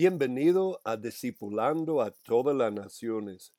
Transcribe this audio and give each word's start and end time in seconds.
Bienvenido 0.00 0.80
a 0.84 0.96
Discipulando 0.96 2.00
a 2.00 2.12
todas 2.12 2.54
las 2.54 2.72
naciones, 2.72 3.52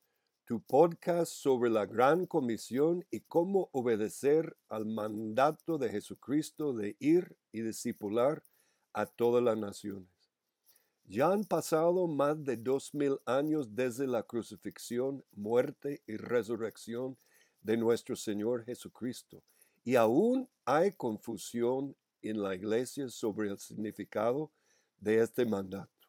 tu 0.46 0.62
podcast 0.62 1.30
sobre 1.30 1.68
la 1.68 1.84
gran 1.84 2.24
comisión 2.24 3.04
y 3.10 3.20
cómo 3.20 3.68
obedecer 3.72 4.56
al 4.70 4.86
mandato 4.86 5.76
de 5.76 5.90
Jesucristo 5.90 6.72
de 6.72 6.96
ir 6.98 7.36
y 7.52 7.60
discipular 7.60 8.42
a 8.94 9.04
todas 9.04 9.44
las 9.44 9.58
naciones. 9.58 10.08
Ya 11.04 11.30
han 11.30 11.44
pasado 11.44 12.06
más 12.06 12.42
de 12.42 12.56
dos 12.56 12.94
mil 12.94 13.18
años 13.26 13.74
desde 13.74 14.06
la 14.06 14.22
crucifixión, 14.22 15.22
muerte 15.32 16.02
y 16.06 16.16
resurrección 16.16 17.18
de 17.60 17.76
nuestro 17.76 18.16
Señor 18.16 18.64
Jesucristo, 18.64 19.42
y 19.84 19.96
aún 19.96 20.48
hay 20.64 20.92
confusión 20.92 21.94
en 22.22 22.42
la 22.42 22.54
iglesia 22.54 23.10
sobre 23.10 23.50
el 23.50 23.58
significado 23.58 24.50
de 25.00 25.20
este 25.20 25.44
mandato. 25.44 25.99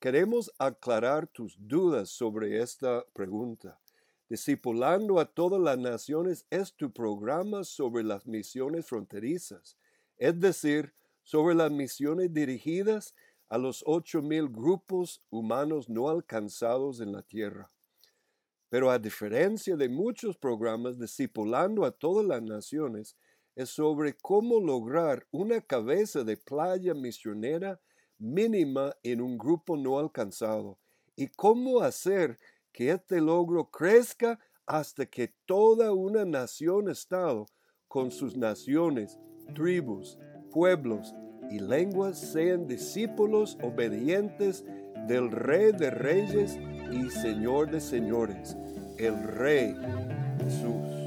Queremos 0.00 0.52
aclarar 0.58 1.26
tus 1.26 1.56
dudas 1.58 2.10
sobre 2.10 2.62
esta 2.62 3.04
pregunta. 3.14 3.80
Discipulando 4.28 5.18
a 5.18 5.24
todas 5.24 5.60
las 5.60 5.76
naciones 5.76 6.46
es 6.50 6.72
tu 6.72 6.92
programa 6.92 7.64
sobre 7.64 8.04
las 8.04 8.24
misiones 8.24 8.86
fronterizas, 8.86 9.76
es 10.16 10.38
decir, 10.38 10.94
sobre 11.24 11.56
las 11.56 11.72
misiones 11.72 12.32
dirigidas 12.32 13.16
a 13.48 13.58
los 13.58 13.82
ocho 13.86 14.22
mil 14.22 14.48
grupos 14.48 15.20
humanos 15.30 15.88
no 15.88 16.08
alcanzados 16.08 17.00
en 17.00 17.10
la 17.10 17.22
tierra. 17.22 17.68
Pero 18.68 18.92
a 18.92 19.00
diferencia 19.00 19.76
de 19.76 19.88
muchos 19.88 20.36
programas, 20.36 21.00
discipulando 21.00 21.84
a 21.84 21.90
todas 21.90 22.24
las 22.24 22.42
naciones 22.42 23.16
es 23.56 23.70
sobre 23.70 24.14
cómo 24.14 24.60
lograr 24.60 25.26
una 25.32 25.60
cabeza 25.60 26.22
de 26.22 26.36
playa 26.36 26.94
misionera 26.94 27.80
mínima 28.18 28.94
en 29.02 29.20
un 29.20 29.38
grupo 29.38 29.76
no 29.76 29.98
alcanzado 29.98 30.78
y 31.16 31.28
cómo 31.28 31.80
hacer 31.80 32.38
que 32.72 32.90
este 32.90 33.20
logro 33.20 33.70
crezca 33.70 34.38
hasta 34.66 35.06
que 35.06 35.32
toda 35.46 35.92
una 35.92 36.24
nación-estado 36.24 37.46
con 37.88 38.10
sus 38.10 38.36
naciones, 38.36 39.18
tribus, 39.54 40.18
pueblos 40.52 41.14
y 41.50 41.58
lenguas 41.58 42.18
sean 42.18 42.66
discípulos 42.66 43.56
obedientes 43.62 44.64
del 45.06 45.30
Rey 45.30 45.72
de 45.72 45.90
Reyes 45.90 46.58
y 46.92 47.10
Señor 47.10 47.70
de 47.70 47.80
Señores, 47.80 48.56
el 48.98 49.22
Rey 49.22 49.74
Jesús. 50.38 50.97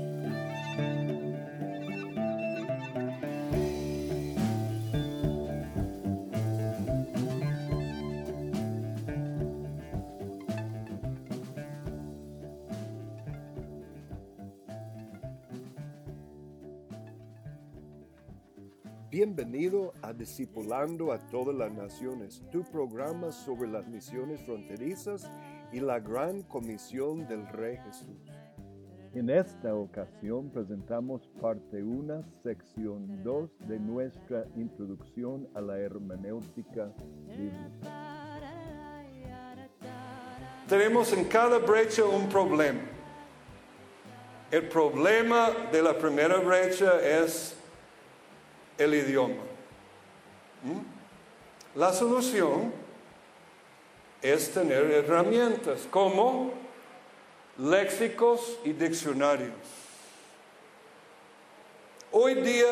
Bienvenido 19.12 19.94
a 20.02 20.14
Discipulando 20.14 21.12
a 21.12 21.20
todas 21.20 21.54
las 21.54 21.70
naciones, 21.74 22.42
tu 22.50 22.64
programa 22.64 23.34
sobre 23.34 23.70
las 23.70 23.86
misiones 23.86 24.40
fronterizas 24.46 25.30
y 25.74 25.82
la 25.82 26.00
gran 26.00 26.44
comisión 26.44 27.28
del 27.28 27.46
Rey 27.50 27.76
Jesús. 27.86 28.32
En 29.14 29.30
esta 29.30 29.76
ocasión 29.76 30.50
presentamos 30.50 31.28
parte 31.42 31.84
1, 31.84 32.24
sección 32.42 33.22
2 33.22 33.50
de 33.68 33.80
nuestra 33.80 34.46
introducción 34.56 35.46
a 35.56 35.60
la 35.60 35.78
hermenéutica 35.78 36.94
bíblica. 37.28 37.90
Tenemos 40.70 41.12
en 41.12 41.26
cada 41.26 41.58
brecha 41.58 42.06
un 42.06 42.30
problema. 42.30 42.80
El 44.50 44.70
problema 44.70 45.50
de 45.70 45.82
la 45.82 45.98
primera 45.98 46.38
brecha 46.38 46.98
es 47.02 47.61
el 48.84 48.96
idioma. 48.96 49.44
¿Mm? 50.64 51.80
La 51.80 51.94
solución 51.94 52.74
es 54.22 54.52
tener 54.52 54.92
herramientas 54.92 55.88
como 55.90 56.52
léxicos 57.58 58.60
y 58.64 58.74
diccionarios. 58.74 59.52
Hoy 62.12 62.36
día 62.36 62.68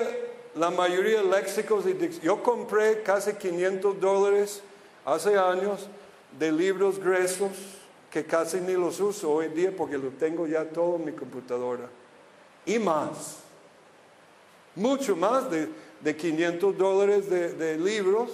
la 0.56 0.70
mayoría 0.70 1.22
de 1.22 1.30
léxicos 1.30 1.86
y 1.86 1.94
diccionarios, 1.94 2.22
yo 2.22 2.44
compré 2.44 3.02
casi 3.04 3.34
500 3.34 4.00
dólares 4.00 4.62
hace 5.06 5.38
años 5.38 5.88
de 6.38 6.52
libros 6.52 7.00
gruesos 7.00 7.52
que 8.12 8.26
casi 8.26 8.60
ni 8.60 8.74
los 8.74 9.00
uso 9.00 9.32
hoy 9.32 9.48
día 9.50 9.72
porque 9.76 9.98
lo 9.98 10.10
tengo 10.10 10.48
ya 10.48 10.66
todo 10.66 10.96
en 10.98 11.06
mi 11.06 11.12
computadora. 11.12 11.88
Y 12.66 12.80
más, 12.80 13.38
mucho 14.76 15.16
más 15.16 15.50
de 15.50 15.70
de 16.02 16.16
500 16.16 16.78
dólares 16.78 17.30
de, 17.30 17.78
libros, 17.78 18.30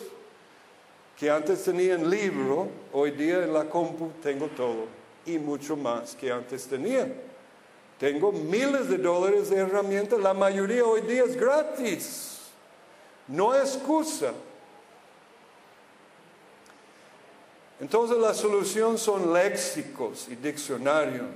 que 1.18 1.30
antes 1.30 1.64
tenían 1.64 2.10
libro, 2.10 2.70
hoy 2.92 3.12
día 3.12 3.44
en 3.44 3.54
la 3.54 3.66
compu 3.66 4.12
tengo 4.22 4.48
todo 4.48 4.88
y 5.26 5.38
mucho 5.38 5.76
más 5.76 6.16
que 6.16 6.32
antes 6.32 6.68
tenía. 6.68 7.08
Tengo 7.98 8.32
miles 8.32 8.90
de 8.90 8.98
dólares 8.98 9.50
de 9.50 9.58
herramientas, 9.58 10.20
la 10.20 10.34
mayoría 10.34 10.86
hoy 10.86 11.02
día 11.02 11.24
es 11.24 11.36
gratis, 11.36 12.40
no 13.28 13.52
hay 13.52 13.62
excusa. 13.62 14.34
Entonces 17.80 18.18
la 18.18 18.34
solución 18.34 18.98
son 18.98 19.34
léxicos 19.34 20.28
y 20.30 20.36
diccionarios, 20.36 21.28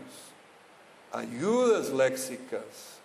ayudas 1.11 1.89
léxicas, 1.89 2.99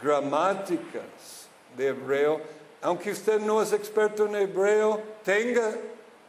gramáticas, 0.00 1.41
de 1.76 1.88
hebreo. 1.88 2.40
Aunque 2.80 3.12
usted 3.12 3.40
no 3.40 3.62
es 3.62 3.72
experto 3.72 4.26
en 4.26 4.36
hebreo, 4.36 5.00
tenga 5.24 5.72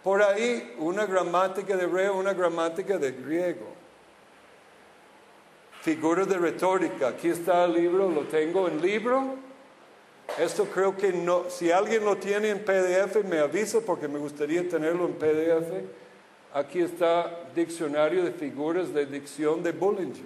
por 0.04 0.22
ahí 0.22 0.76
una 0.80 1.06
gramática 1.06 1.76
de 1.76 1.84
hebreo, 1.84 2.18
una 2.18 2.34
gramática 2.34 2.98
de 2.98 3.12
griego. 3.12 3.68
Figuras 5.82 6.28
de 6.28 6.38
retórica. 6.38 7.09
Aquí 7.09 7.30
está 7.30 7.66
el 7.66 7.74
libro, 7.74 8.09
lo 8.09 8.22
tengo 8.22 8.68
en 8.68 8.82
libro. 8.82 9.36
Esto 10.38 10.66
creo 10.66 10.96
que 10.96 11.12
no, 11.12 11.50
si 11.50 11.72
alguien 11.72 12.06
lo 12.06 12.18
tiene 12.18 12.50
en 12.50 12.59
PDF, 12.59 13.24
me 13.26 13.40
avisa 13.40 13.82
porque 13.82 14.08
me 14.08 14.20
gustaría 14.20 14.68
tenerlo 14.68 15.06
en 15.06 15.14
PDF. 15.14 15.84
Aquí 16.53 16.80
está 16.80 17.50
Diccionario 17.56 18.24
de 18.24 18.32
Figuras 18.32 18.94
de 18.94 19.06
Dicción 19.06 19.64
de 19.64 19.72
Bullinger. 19.72 20.26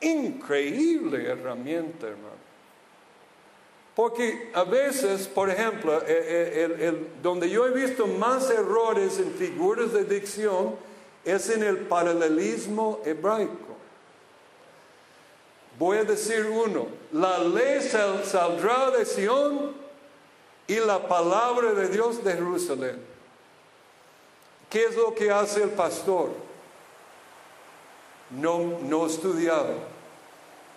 Increíble 0.00 1.30
herramienta, 1.30 2.06
hermano. 2.06 2.47
Porque 3.98 4.52
a 4.54 4.62
veces, 4.62 5.26
por 5.26 5.50
ejemplo, 5.50 6.00
eh, 6.02 6.04
eh, 6.06 7.08
donde 7.20 7.50
yo 7.50 7.66
he 7.66 7.72
visto 7.72 8.06
más 8.06 8.48
errores 8.48 9.18
en 9.18 9.32
figuras 9.32 9.92
de 9.92 10.04
dicción 10.04 10.76
es 11.24 11.50
en 11.50 11.64
el 11.64 11.78
paralelismo 11.78 13.00
hebraico. 13.04 13.74
Voy 15.80 15.98
a 15.98 16.04
decir 16.04 16.46
uno, 16.46 16.86
la 17.10 17.38
ley 17.38 17.80
saldrá 17.82 18.92
de 18.92 19.04
Sión 19.04 19.74
y 20.68 20.76
la 20.76 21.08
palabra 21.08 21.72
de 21.72 21.88
Dios 21.88 22.22
de 22.22 22.34
Jerusalén. 22.34 23.00
¿Qué 24.70 24.84
es 24.84 24.94
lo 24.94 25.12
que 25.12 25.28
hace 25.32 25.64
el 25.64 25.70
pastor? 25.70 26.30
No, 28.30 28.78
no 28.80 29.06
estudiado 29.06 29.97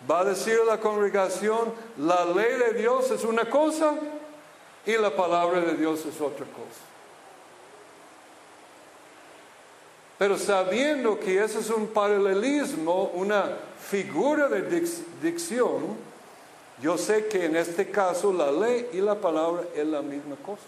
va 0.09 0.21
a 0.21 0.25
decir 0.25 0.59
la 0.65 0.79
congregación, 0.79 1.73
la 1.97 2.25
ley 2.25 2.57
de 2.57 2.73
Dios 2.79 3.11
es 3.11 3.23
una 3.23 3.49
cosa 3.49 3.95
y 4.85 4.97
la 4.97 5.15
palabra 5.15 5.61
de 5.61 5.75
Dios 5.75 6.05
es 6.05 6.19
otra 6.19 6.45
cosa. 6.45 6.81
Pero 10.17 10.37
sabiendo 10.37 11.19
que 11.19 11.43
eso 11.43 11.59
es 11.59 11.69
un 11.69 11.87
paralelismo, 11.87 13.11
una 13.15 13.57
figura 13.79 14.47
de 14.47 14.87
dicción, 15.21 15.97
yo 16.81 16.97
sé 16.97 17.27
que 17.27 17.45
en 17.45 17.55
este 17.55 17.89
caso 17.89 18.31
la 18.31 18.51
ley 18.51 18.89
y 18.93 18.97
la 18.97 19.15
palabra 19.15 19.63
es 19.75 19.85
la 19.85 20.01
misma 20.01 20.35
cosa. 20.35 20.61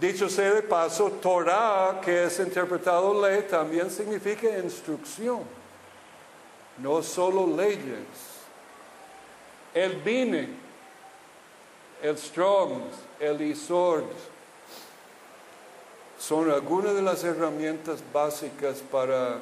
Dicho 0.00 0.28
sea 0.28 0.54
de 0.54 0.62
paso, 0.62 1.10
Torah, 1.10 2.00
que 2.04 2.24
es 2.24 2.38
interpretado 2.38 3.20
ley, 3.20 3.42
también 3.42 3.90
significa 3.90 4.58
instrucción, 4.58 5.40
no 6.78 7.02
solo 7.02 7.56
leyes. 7.56 8.06
El 9.74 9.96
Bine, 9.96 10.48
el 12.00 12.16
Strong, 12.16 12.82
el 13.18 13.42
Isord, 13.42 14.04
son 16.18 16.50
algunas 16.50 16.94
de 16.94 17.02
las 17.02 17.24
herramientas 17.24 18.02
básicas 18.12 18.78
para 18.78 19.40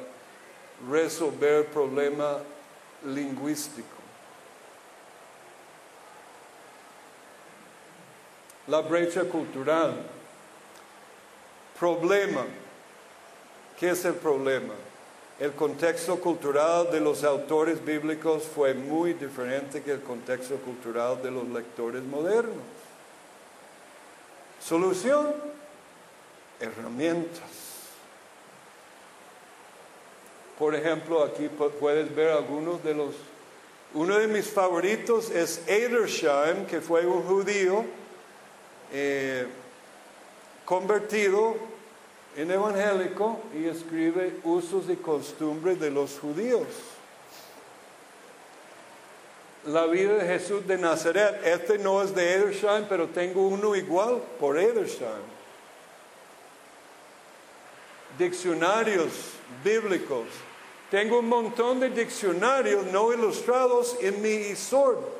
resolver 0.88 1.54
el 1.54 1.64
problema 1.66 2.38
lingüístico. 3.04 3.96
la 8.68 8.80
brecha 8.80 9.24
cultural. 9.24 9.94
Problema. 11.78 12.44
¿Qué 13.78 13.90
es 13.90 14.04
el 14.04 14.14
problema? 14.14 14.74
El 15.38 15.52
contexto 15.52 16.18
cultural 16.18 16.90
de 16.90 16.98
los 16.98 17.22
autores 17.22 17.84
bíblicos 17.84 18.44
fue 18.44 18.72
muy 18.72 19.12
diferente 19.12 19.82
que 19.82 19.92
el 19.92 20.00
contexto 20.00 20.56
cultural 20.56 21.22
de 21.22 21.30
los 21.30 21.46
lectores 21.48 22.02
modernos. 22.02 22.56
Solución, 24.64 25.34
herramientas. 26.58 27.42
Por 30.58 30.74
ejemplo, 30.74 31.22
aquí 31.22 31.50
puedes 31.78 32.14
ver 32.14 32.30
algunos 32.30 32.82
de 32.82 32.94
los... 32.94 33.14
Uno 33.92 34.18
de 34.18 34.26
mis 34.26 34.48
favoritos 34.48 35.30
es 35.30 35.62
Edersheim, 35.66 36.64
que 36.66 36.80
fue 36.80 37.04
un 37.04 37.22
judío 37.22 37.84
eh, 38.90 39.46
convertido 40.64 41.56
en 42.36 42.50
evangélico 42.50 43.40
y 43.54 43.66
escribe 43.66 44.40
usos 44.44 44.90
y 44.90 44.96
costumbres 44.96 45.80
de 45.80 45.90
los 45.90 46.18
judíos. 46.18 46.66
La 49.64 49.86
vida 49.86 50.14
de 50.14 50.26
Jesús 50.26 50.66
de 50.66 50.76
Nazaret, 50.76 51.40
este 51.44 51.78
no 51.78 52.02
es 52.02 52.14
de 52.14 52.34
Edersheim, 52.34 52.84
pero 52.88 53.08
tengo 53.08 53.48
uno 53.48 53.74
igual 53.74 54.22
por 54.38 54.58
Edersheim. 54.58 55.24
Diccionarios 58.18 59.10
bíblicos. 59.64 60.26
Tengo 60.90 61.18
un 61.18 61.28
montón 61.28 61.80
de 61.80 61.90
diccionarios 61.90 62.86
no 62.86 63.12
ilustrados 63.12 63.96
en 64.00 64.22
mi 64.22 64.28
ISOR 64.28 65.16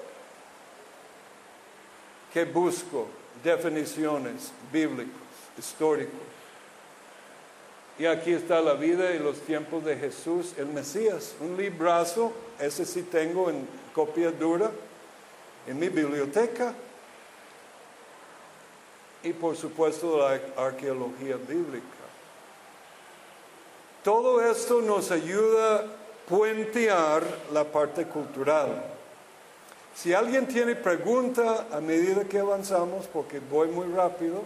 que 2.32 2.44
busco 2.44 3.08
definiciones 3.42 4.52
bíblicos, 4.70 5.14
históricos. 5.58 6.25
Y 7.98 8.04
aquí 8.04 8.32
está 8.32 8.60
la 8.60 8.74
vida 8.74 9.14
y 9.14 9.18
los 9.18 9.38
tiempos 9.40 9.84
de 9.84 9.96
Jesús, 9.96 10.52
el 10.58 10.66
Mesías. 10.66 11.34
Un 11.40 11.56
librazo, 11.56 12.32
ese 12.60 12.84
sí 12.84 13.02
tengo 13.02 13.48
en 13.48 13.66
copia 13.94 14.30
dura, 14.30 14.70
en 15.66 15.78
mi 15.78 15.88
biblioteca. 15.88 16.74
Y 19.22 19.32
por 19.32 19.56
supuesto 19.56 20.18
la 20.18 20.38
arqueología 20.62 21.36
bíblica. 21.36 21.86
Todo 24.04 24.40
esto 24.40 24.82
nos 24.82 25.10
ayuda 25.10 25.78
a 25.78 25.84
puentear 26.28 27.24
la 27.52 27.64
parte 27.64 28.04
cultural. 28.04 28.84
Si 29.94 30.12
alguien 30.12 30.46
tiene 30.46 30.76
pregunta 30.76 31.66
a 31.72 31.80
medida 31.80 32.24
que 32.24 32.38
avanzamos, 32.38 33.06
porque 33.06 33.40
voy 33.40 33.68
muy 33.68 33.86
rápido, 33.86 34.42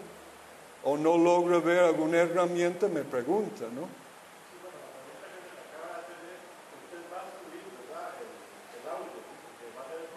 o 0.84 0.96
no 0.96 1.18
logro 1.18 1.60
ver 1.60 1.80
alguna 1.80 2.18
herramienta, 2.18 2.88
me 2.88 3.02
pregunta, 3.02 3.64
¿no? 3.74 3.88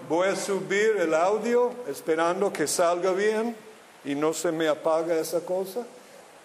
Voy 0.10 0.28
a 0.28 0.36
subir 0.36 0.98
el 1.00 1.14
audio 1.14 1.74
esperando 1.88 2.52
que 2.52 2.68
salga 2.68 3.14
bien 3.14 3.56
y 4.04 4.16
no 4.16 4.34
se 4.34 4.52
me 4.52 4.68
apaga 4.68 5.16
esa 5.16 5.40
cosa. 5.46 5.86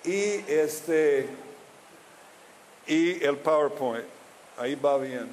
Y 0.05 0.45
este 0.49 1.29
y 2.87 3.23
el 3.23 3.37
PowerPoint. 3.37 4.07
Ahí 4.57 4.75
va 4.75 4.97
bien. 4.99 5.29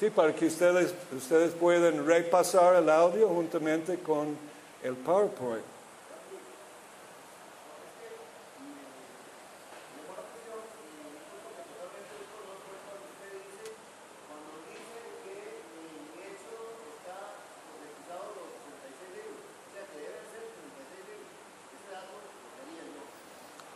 Sí, 0.00 0.10
para 0.10 0.34
que 0.34 0.46
ustedes, 0.46 0.94
ustedes 1.16 1.52
puedan 1.52 2.06
repasar 2.06 2.76
el 2.76 2.88
audio 2.88 3.28
juntamente 3.28 3.98
con 3.98 4.36
el 4.82 4.94
PowerPoint. 4.94 5.77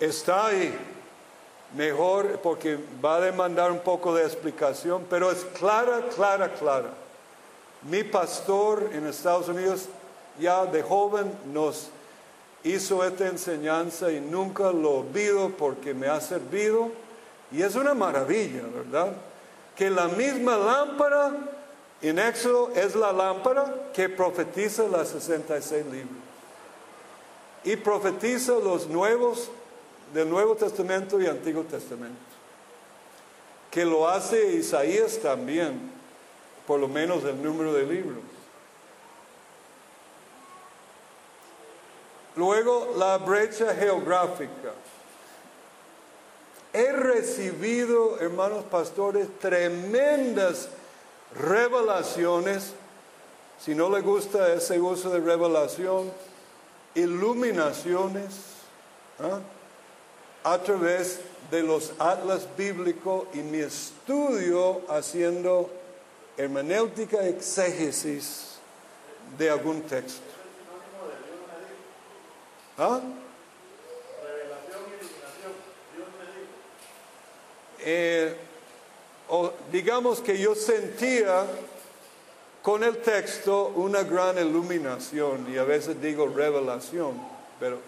Está 0.03 0.47
ahí. 0.49 0.77
Mejor 1.77 2.41
porque 2.41 2.77
va 3.03 3.19
a 3.19 3.21
demandar 3.21 3.71
un 3.71 3.79
poco 3.79 4.13
de 4.13 4.25
explicación, 4.25 5.07
pero 5.09 5.31
es 5.31 5.45
clara, 5.57 6.09
clara, 6.13 6.53
clara. 6.55 6.91
Mi 7.83 8.03
pastor 8.03 8.91
en 8.93 9.07
Estados 9.07 9.47
Unidos 9.47 9.85
ya 10.41 10.67
de 10.67 10.83
joven 10.83 11.33
nos 11.53 11.87
hizo 12.65 13.05
esta 13.05 13.29
enseñanza 13.29 14.11
y 14.11 14.19
nunca 14.19 14.73
lo 14.73 14.99
olvido 14.99 15.51
porque 15.51 15.95
me 15.95 16.09
ha 16.09 16.21
servido. 16.21 16.91
Y 17.53 17.63
es 17.63 17.77
una 17.77 17.95
maravilla, 17.95 18.63
¿verdad? 18.75 19.13
Que 19.77 19.89
la 19.89 20.09
misma 20.09 20.57
lámpara 20.57 21.31
en 22.03 22.19
Éxodo 22.19 22.73
es 22.75 22.97
la 22.97 23.13
lámpara 23.13 23.73
que 23.95 24.09
profetiza 24.09 24.83
las 24.89 25.11
66 25.11 25.87
libros. 25.87 26.23
Y 27.63 27.77
profetiza 27.77 28.55
los 28.55 28.89
nuevos 28.89 29.49
del 30.13 30.29
Nuevo 30.29 30.55
Testamento 30.55 31.21
y 31.21 31.27
Antiguo 31.27 31.63
Testamento. 31.65 32.17
Que 33.71 33.85
lo 33.85 34.09
hace 34.09 34.53
Isaías 34.55 35.19
también, 35.19 35.91
por 36.67 36.79
lo 36.79 36.89
menos 36.89 37.25
el 37.25 37.43
número 37.43 37.73
de 37.73 37.87
libros. 37.87 38.23
Luego, 42.37 42.95
la 42.97 43.19
brecha 43.19 43.75
geográfica. 43.75 44.73
He 46.73 46.93
recibido, 46.93 48.19
hermanos 48.21 48.65
pastores, 48.65 49.29
tremendas 49.39 50.69
revelaciones. 51.39 52.73
Si 53.59 53.75
no 53.75 53.91
le 53.91 54.01
gusta 54.01 54.53
ese 54.55 54.81
uso 54.81 55.11
de 55.11 55.21
revelación, 55.21 56.11
iluminaciones. 56.95 58.35
¿ah? 59.21 59.41
A 60.45 60.59
través 60.59 61.21
de 61.51 61.63
los 61.63 61.93
atlas 61.99 62.49
bíblicos 62.57 63.27
y 63.35 63.39
mi 63.39 63.59
estudio 63.59 64.83
haciendo 64.89 65.71
hermenéutica 66.37 67.27
exégesis 67.27 68.57
de 69.39 69.51
algún 69.51 69.83
texto. 69.83 70.23
¿Ah? 72.79 73.01
Eh, 77.85 78.37
o 79.29 79.53
digamos 79.71 80.21
que 80.21 80.39
yo 80.39 80.55
sentía 80.55 81.47
con 82.63 82.85
el 82.85 82.99
texto 82.99 83.73
una 83.75 84.05
gran 84.05 84.39
iluminación 84.39 85.53
y 85.53 85.59
a 85.59 85.65
veces 85.65 86.01
digo 86.01 86.29
revelación, 86.29 87.21
pero 87.59 87.79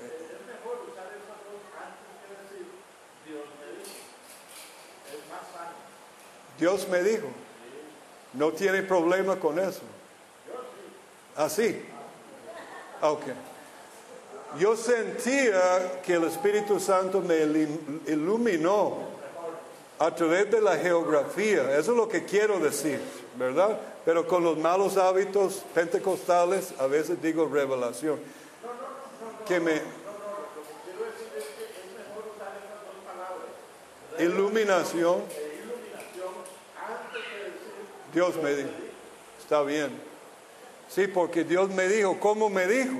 Dios 6.58 6.88
me 6.88 7.02
dijo. 7.02 7.26
No 8.34 8.52
tiene 8.52 8.82
problema 8.82 9.36
con 9.36 9.58
eso. 9.58 9.82
Así. 11.36 11.82
Ok. 13.00 13.22
Yo 14.58 14.76
sentía 14.76 16.00
que 16.04 16.14
el 16.14 16.24
Espíritu 16.24 16.78
Santo 16.78 17.20
me 17.20 17.38
iluminó 18.06 18.98
a 19.98 20.14
través 20.14 20.50
de 20.50 20.60
la 20.60 20.76
geografía. 20.76 21.76
Eso 21.76 21.92
es 21.92 21.96
lo 21.96 22.08
que 22.08 22.24
quiero 22.24 22.58
decir, 22.58 23.00
¿verdad? 23.36 23.78
Pero 24.04 24.26
con 24.26 24.44
los 24.44 24.56
malos 24.58 24.96
hábitos 24.96 25.62
pentecostales 25.74 26.74
a 26.78 26.86
veces 26.86 27.20
digo 27.20 27.48
revelación. 27.52 28.18
Que 29.46 29.60
me... 29.60 29.80
Iluminación 34.18 35.22
Dios 38.14 38.36
me 38.36 38.54
dijo, 38.54 38.68
está 39.40 39.62
bien. 39.62 39.90
Sí, 40.88 41.08
porque 41.08 41.42
Dios 41.42 41.68
me 41.70 41.88
dijo, 41.88 42.18
¿cómo 42.20 42.48
me 42.48 42.66
dijo? 42.68 42.94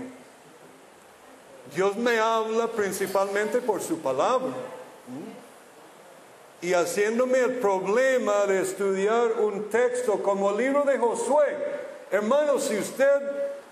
Dios 1.75 1.97
me 1.97 2.19
habla 2.19 2.67
principalmente 2.67 3.61
por 3.61 3.81
su 3.81 4.01
palabra. 4.01 4.53
Y 6.61 6.73
haciéndome 6.73 7.39
el 7.39 7.55
problema 7.59 8.47
de 8.47 8.63
estudiar 8.63 9.33
un 9.41 9.69
texto 9.71 10.21
como 10.23 10.51
el 10.51 10.57
libro 10.57 10.83
de 10.83 10.99
Josué. 10.99 11.57
Hermano, 12.11 12.59
si 12.59 12.77
usted, 12.77 13.21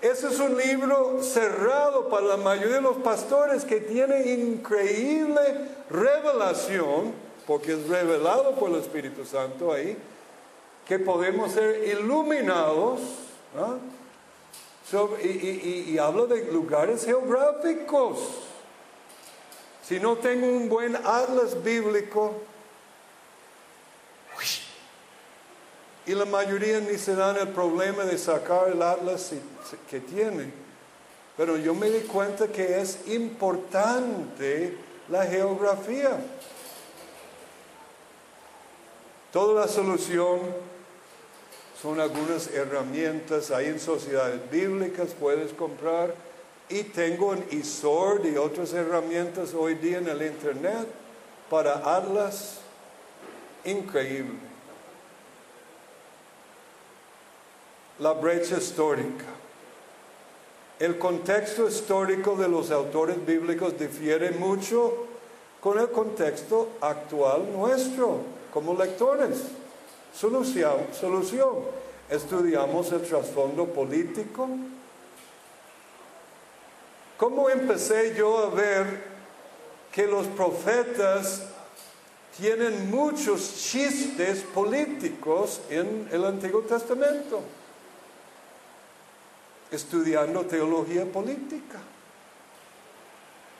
ese 0.01 0.27
es 0.27 0.39
un 0.39 0.55
libro 0.55 1.21
cerrado 1.21 2.07
para 2.07 2.25
la 2.25 2.37
mayoría 2.37 2.75
de 2.75 2.81
los 2.81 2.97
pastores 2.97 3.65
que 3.65 3.81
tiene 3.81 4.31
increíble 4.31 5.41
revelación, 5.89 7.13
porque 7.45 7.73
es 7.73 7.87
revelado 7.89 8.55
por 8.55 8.69
el 8.69 8.77
Espíritu 8.77 9.25
Santo 9.25 9.73
ahí 9.73 9.97
que 10.87 10.99
podemos 10.99 11.51
ser 11.53 11.87
iluminados 11.87 12.99
y, 15.23 15.27
y- 15.27 15.97
habla 15.97 16.25
de 16.25 16.51
lugares 16.51 17.05
geográficos. 17.05 18.19
Si 19.83 19.99
no 19.99 20.15
tengo 20.17 20.47
un 20.47 20.69
buen 20.69 20.95
atlas 20.95 21.61
bíblico, 21.63 22.33
y 26.05 26.13
la 26.13 26.25
mayoría 26.25 26.81
ni 26.81 26.97
se 26.97 27.15
dan 27.15 27.37
el 27.37 27.47
problema 27.49 28.03
de 28.03 28.17
sacar 28.17 28.67
el 28.69 28.81
atlas 28.81 29.31
que 29.89 29.99
tiene, 30.01 30.51
pero 31.37 31.55
yo 31.57 31.73
me 31.73 31.89
di 31.89 32.01
cuenta 32.01 32.47
que 32.49 32.81
es 32.81 33.07
importante 33.07 34.77
la 35.09 35.25
geografía. 35.25 36.19
Toda 39.31 39.61
la 39.61 39.67
solución 39.67 40.41
son 41.83 41.99
algunas 41.99 42.47
herramientas 42.47 43.51
ahí 43.51 43.65
en 43.65 43.77
sociedades 43.77 44.49
bíblicas 44.49 45.09
puedes 45.19 45.51
comprar 45.51 46.15
y 46.69 46.83
tengo 46.83 47.31
un 47.31 47.43
ISORD 47.51 48.25
y 48.25 48.37
otras 48.37 48.71
herramientas 48.71 49.53
hoy 49.53 49.75
día 49.75 49.97
en 49.97 50.07
el 50.07 50.21
internet 50.21 50.87
para 51.49 51.97
atlas 51.97 52.59
increíble. 53.65 54.39
La 57.99 58.13
brecha 58.13 58.59
histórica. 58.59 59.25
El 60.79 60.97
contexto 60.97 61.67
histórico 61.67 62.37
de 62.37 62.47
los 62.47 62.71
autores 62.71 63.25
bíblicos 63.25 63.77
difiere 63.77 64.31
mucho 64.31 65.05
con 65.59 65.77
el 65.77 65.89
contexto 65.89 66.69
actual 66.79 67.51
nuestro 67.51 68.19
como 68.53 68.73
lectores. 68.73 69.62
Solución, 70.13 70.87
solución. 70.99 71.83
Estudiamos 72.09 72.91
el 72.91 73.01
trasfondo 73.01 73.65
político. 73.65 74.47
¿Cómo 77.17 77.49
empecé 77.49 78.15
yo 78.15 78.37
a 78.37 78.49
ver 78.49 79.03
que 79.91 80.05
los 80.05 80.27
profetas 80.27 81.43
tienen 82.37 82.91
muchos 82.91 83.55
chistes 83.55 84.41
políticos 84.41 85.61
en 85.69 86.07
el 86.11 86.25
Antiguo 86.25 86.61
Testamento? 86.61 87.41
Estudiando 89.71 90.41
teología 90.45 91.05
política. 91.05 91.79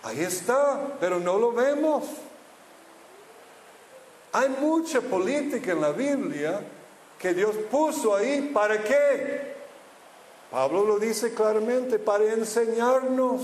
Ahí 0.03 0.19
está, 0.19 0.97
pero 0.99 1.19
no 1.19 1.39
lo 1.39 1.51
vemos. 1.53 2.03
Hay 4.33 4.49
mucha 4.49 4.99
política 4.99 5.71
en 5.71 5.81
la 5.81 5.91
Biblia 5.91 6.59
que 7.19 7.33
Dios 7.33 7.55
puso 7.71 8.15
ahí. 8.15 8.51
¿Para 8.53 8.83
qué? 8.83 9.53
Pablo 10.51 10.83
lo 10.83 10.99
dice 10.99 11.33
claramente, 11.33 11.99
para 11.99 12.25
enseñarnos. 12.33 13.41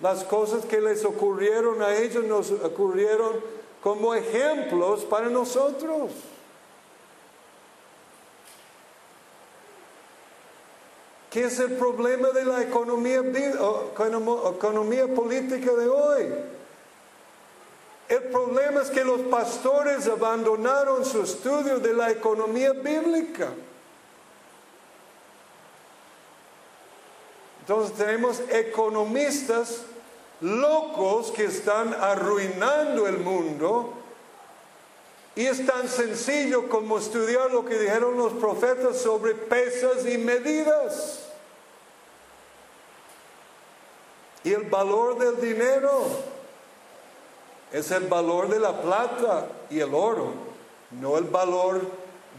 Las 0.00 0.24
cosas 0.24 0.64
que 0.64 0.80
les 0.80 1.04
ocurrieron 1.04 1.82
a 1.82 1.94
ellos 1.94 2.24
nos 2.24 2.50
ocurrieron 2.52 3.32
como 3.82 4.14
ejemplos 4.14 5.04
para 5.04 5.28
nosotros. 5.28 6.12
¿Qué 11.30 11.44
es 11.44 11.58
el 11.60 11.72
problema 11.74 12.30
de 12.30 12.44
la 12.44 12.62
economía, 12.62 13.20
economo- 13.20 14.52
economía 14.56 15.06
política 15.14 15.72
de 15.74 15.88
hoy? 15.88 16.26
El 18.10 18.24
problema 18.24 18.82
es 18.82 18.90
que 18.90 19.04
los 19.04 19.20
pastores 19.20 20.08
abandonaron 20.08 21.04
su 21.04 21.22
estudio 21.22 21.78
de 21.78 21.92
la 21.94 22.10
economía 22.10 22.72
bíblica. 22.72 23.50
Entonces 27.60 27.96
tenemos 27.96 28.40
economistas 28.50 29.82
locos 30.40 31.30
que 31.30 31.44
están 31.44 31.94
arruinando 31.94 33.06
el 33.06 33.18
mundo 33.18 33.94
y 35.36 35.46
es 35.46 35.64
tan 35.64 35.88
sencillo 35.88 36.68
como 36.68 36.98
estudiar 36.98 37.52
lo 37.52 37.64
que 37.64 37.78
dijeron 37.78 38.18
los 38.18 38.32
profetas 38.32 38.96
sobre 38.96 39.36
pesas 39.36 40.04
y 40.04 40.18
medidas. 40.18 41.28
Y 44.42 44.52
el 44.52 44.64
valor 44.64 45.16
del 45.16 45.40
dinero 45.40 46.39
es 47.72 47.90
el 47.90 48.06
valor 48.06 48.48
de 48.48 48.58
la 48.58 48.80
plata 48.80 49.46
y 49.70 49.80
el 49.80 49.94
oro, 49.94 50.32
no 50.90 51.16
el 51.16 51.24
valor 51.24 51.80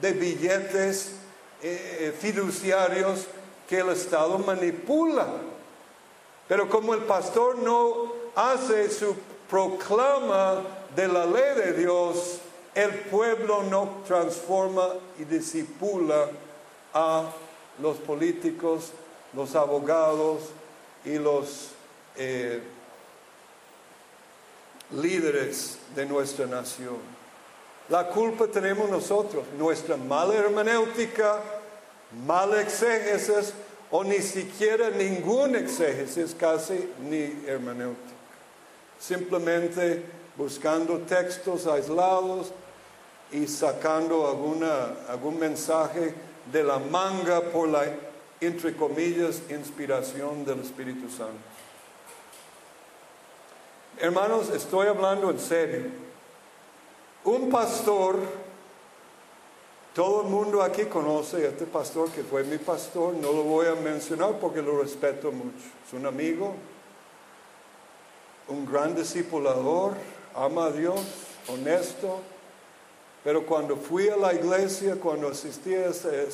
de 0.02 0.12
billetes 0.14 1.14
eh, 1.62 2.14
fiduciarios 2.20 3.28
que 3.68 3.80
el 3.80 3.90
Estado 3.90 4.38
manipula. 4.40 5.28
Pero 6.48 6.70
como 6.70 6.94
el 6.94 7.02
pastor 7.04 7.58
no 7.60 8.12
hace 8.36 8.90
su 8.90 9.16
proclama 9.50 10.62
de 10.96 11.08
la 11.08 11.26
ley 11.26 11.56
de 11.56 11.74
Dios, 11.74 12.40
el 12.76 12.92
pueblo 12.92 13.64
no 13.64 14.02
transforma 14.08 14.88
y 15.20 15.24
disipula 15.24 16.28
a 16.94 17.24
los 17.80 17.98
políticos, 17.98 18.92
los 19.34 19.56
abogados 19.56 20.42
y 21.06 21.18
los 21.18 21.70
eh, 22.18 22.62
líderes 24.94 25.78
de 25.96 26.06
nuestra 26.06 26.46
nación. 26.46 26.98
La 27.90 28.08
culpa 28.08 28.48
tenemos 28.48 28.90
nosotros, 28.90 29.46
nuestra 29.58 29.98
mala 29.98 30.36
hermenéutica, 30.36 31.42
mala 32.26 32.62
exégesis 32.62 33.54
o 33.90 34.04
ni 34.04 34.20
siquiera 34.20 34.90
ningún 34.90 35.56
exégesis, 35.56 36.34
casi 36.34 36.90
ni 37.00 37.44
hermenéutica. 37.46 38.16
Simplemente 39.00 40.04
buscando 40.38 41.00
textos 41.00 41.68
aislados 41.68 42.52
y 43.32 43.48
sacando 43.48 44.28
alguna, 44.28 44.96
algún 45.10 45.40
mensaje 45.40 46.14
de 46.52 46.64
la 46.64 46.80
manga 46.80 47.42
por 47.42 47.68
la, 47.68 47.86
entre 48.40 48.76
comillas, 48.76 49.42
inspiración 49.50 50.46
del 50.46 50.62
Espíritu 50.62 51.10
Santo. 51.10 51.51
Hermanos, 54.02 54.50
estoy 54.50 54.88
hablando 54.88 55.30
en 55.30 55.40
serio. 55.40 55.84
Un 57.24 57.52
pastor, 57.52 58.18
todo 59.94 60.24
el 60.24 60.28
mundo 60.28 60.64
aquí 60.64 60.86
conoce 60.86 61.46
a 61.46 61.50
este 61.50 61.68
pastor 61.68 62.10
que 62.10 62.24
fue 62.24 62.44
mi 62.44 62.58
pastor, 62.58 63.14
no 63.14 63.32
lo 63.32 63.44
voy 63.44 63.68
a 63.68 63.76
mencionar 63.76 64.40
porque 64.40 64.64
lo 64.64 64.82
respeto 64.82 65.32
mucho. 65.32 65.68
Es 65.86 65.94
un 65.94 66.08
amigo, 66.08 66.56
un 68.48 68.66
gran 68.66 68.96
discipulador, 68.96 69.94
ama 70.34 70.66
a 70.66 70.72
Dios, 70.72 71.00
honesto, 71.48 72.22
pero 73.24 73.46
cuando 73.46 73.76
fui 73.78 74.10
a 74.10 74.18
la 74.18 74.34
iglesia, 74.34 74.96
cuando 74.96 75.28
asistía 75.28 75.78
a 75.78 75.90
eh, 75.90 76.28
eh, 76.28 76.30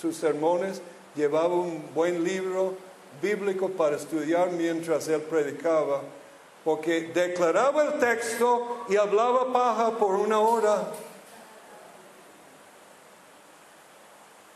sus 0.00 0.16
sermones, 0.16 0.80
llevaba 1.14 1.56
un 1.56 1.90
buen 1.94 2.24
libro 2.24 2.72
bíblico 3.20 3.68
para 3.68 3.96
estudiar 3.96 4.50
mientras 4.52 5.08
él 5.08 5.20
predicaba 5.20 6.04
porque 6.64 7.10
declaraba 7.14 7.84
el 7.84 7.98
texto 7.98 8.84
y 8.88 8.96
hablaba 8.96 9.52
paja 9.52 9.92
por 9.92 10.14
una 10.14 10.38
hora. 10.40 10.88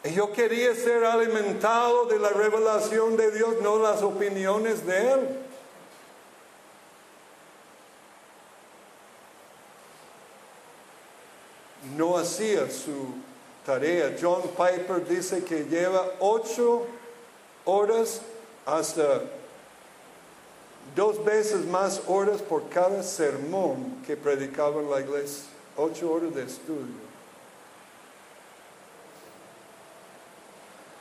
Y 0.05 0.13
yo 0.13 0.31
quería 0.33 0.75
ser 0.75 1.03
alimentado 1.05 2.05
de 2.05 2.19
la 2.19 2.29
revelación 2.29 3.17
de 3.17 3.31
Dios, 3.31 3.55
no 3.63 3.79
las 3.79 4.03
opiniones 4.03 4.85
de 4.87 5.13
Él. 5.13 5.39
No 11.97 12.19
hacía 12.19 12.71
su 12.71 13.15
tarea. 13.65 14.15
John 14.21 14.43
Piper 14.43 15.07
dice 15.09 15.43
que 15.43 15.65
lleva 15.65 16.05
ocho 16.21 16.87
horas 17.65 18.21
hasta 18.67 19.23
dos 20.95 21.25
veces 21.25 21.67
más 21.67 22.03
horas 22.07 22.41
por 22.43 22.69
cada 22.69 23.03
sermón 23.03 24.03
que 24.07 24.17
predicaba 24.17 24.81
en 24.81 24.91
la 24.91 25.01
iglesia, 25.01 25.45
ocho 25.77 26.13
horas 26.13 26.35
de 26.35 26.45
estudio. 26.45 27.05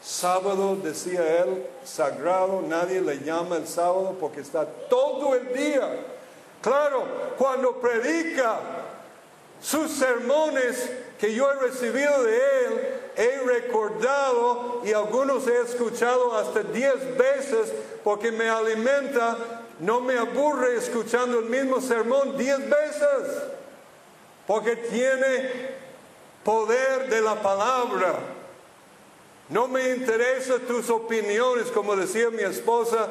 Sábado, 0.02 0.76
decía 0.76 1.44
él, 1.44 1.66
sagrado, 1.86 2.62
nadie 2.62 3.00
le 3.00 3.20
llama 3.20 3.56
el 3.56 3.68
sábado 3.68 4.18
porque 4.20 4.42
está 4.42 4.66
todo 4.66 5.34
el 5.34 5.54
día. 5.54 6.06
Claro, 6.62 7.06
cuando 7.38 7.80
predica 7.80 8.60
sus 9.62 9.92
sermones 9.92 10.90
que 11.18 11.34
yo 11.34 11.50
he 11.50 11.56
recibido 11.56 12.24
de 12.24 12.36
él, 12.36 13.02
he 13.16 13.38
recordado 13.46 14.82
y 14.84 14.92
algunos 14.92 15.48
he 15.48 15.62
escuchado 15.62 16.38
hasta 16.38 16.64
diez 16.64 17.18
veces 17.18 17.72
porque 18.04 18.32
me 18.32 18.50
alimenta 18.50 19.38
no 19.84 20.00
me 20.00 20.18
aburre 20.18 20.78
escuchando 20.78 21.40
el 21.40 21.46
mismo 21.46 21.82
sermón 21.82 22.38
diez 22.38 22.58
veces, 22.58 23.44
porque 24.48 24.78
tiene 24.78 25.72
poder 26.44 27.10
de 27.10 27.22
la 27.22 27.42
palabra. 27.42 28.16
No 29.50 29.68
me 29.68 29.90
interesan 29.90 30.62
tus 30.62 30.90
opiniones, 30.90 31.68
como 31.68 31.98
decía 31.98 32.30
mi 32.30 32.44
esposa 32.44 33.10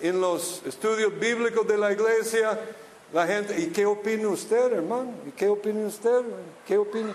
en 0.00 0.20
los 0.20 0.62
estudios 0.66 1.16
bíblicos 1.18 1.66
de 1.68 1.78
la 1.78 1.92
iglesia. 1.92 2.58
La 3.12 3.24
gente, 3.24 3.58
¿y 3.58 3.68
qué 3.68 3.86
opina 3.86 4.28
usted, 4.28 4.72
hermano? 4.72 5.12
¿Y 5.26 5.30
qué 5.30 5.48
opina 5.48 5.86
usted? 5.86 6.22
¿Qué 6.66 6.76
opina? 6.76 7.14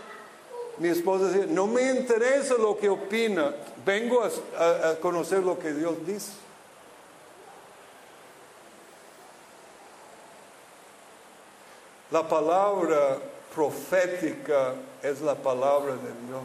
Mi 0.77 0.87
esposa 0.87 1.25
decía, 1.25 1.45
no 1.49 1.67
me 1.67 1.91
interesa 1.91 2.55
lo 2.55 2.77
que 2.77 2.87
opina, 2.87 3.53
vengo 3.85 4.23
a, 4.23 4.89
a 4.89 4.95
conocer 4.95 5.43
lo 5.43 5.59
que 5.59 5.73
Dios 5.73 5.93
dice. 6.07 6.31
La 12.13 12.21
palabra 12.21 13.17
profética 13.55 14.75
es 15.01 15.19
la 15.21 15.33
palabra 15.33 15.93
de 15.95 16.11
Dios. 16.27 16.43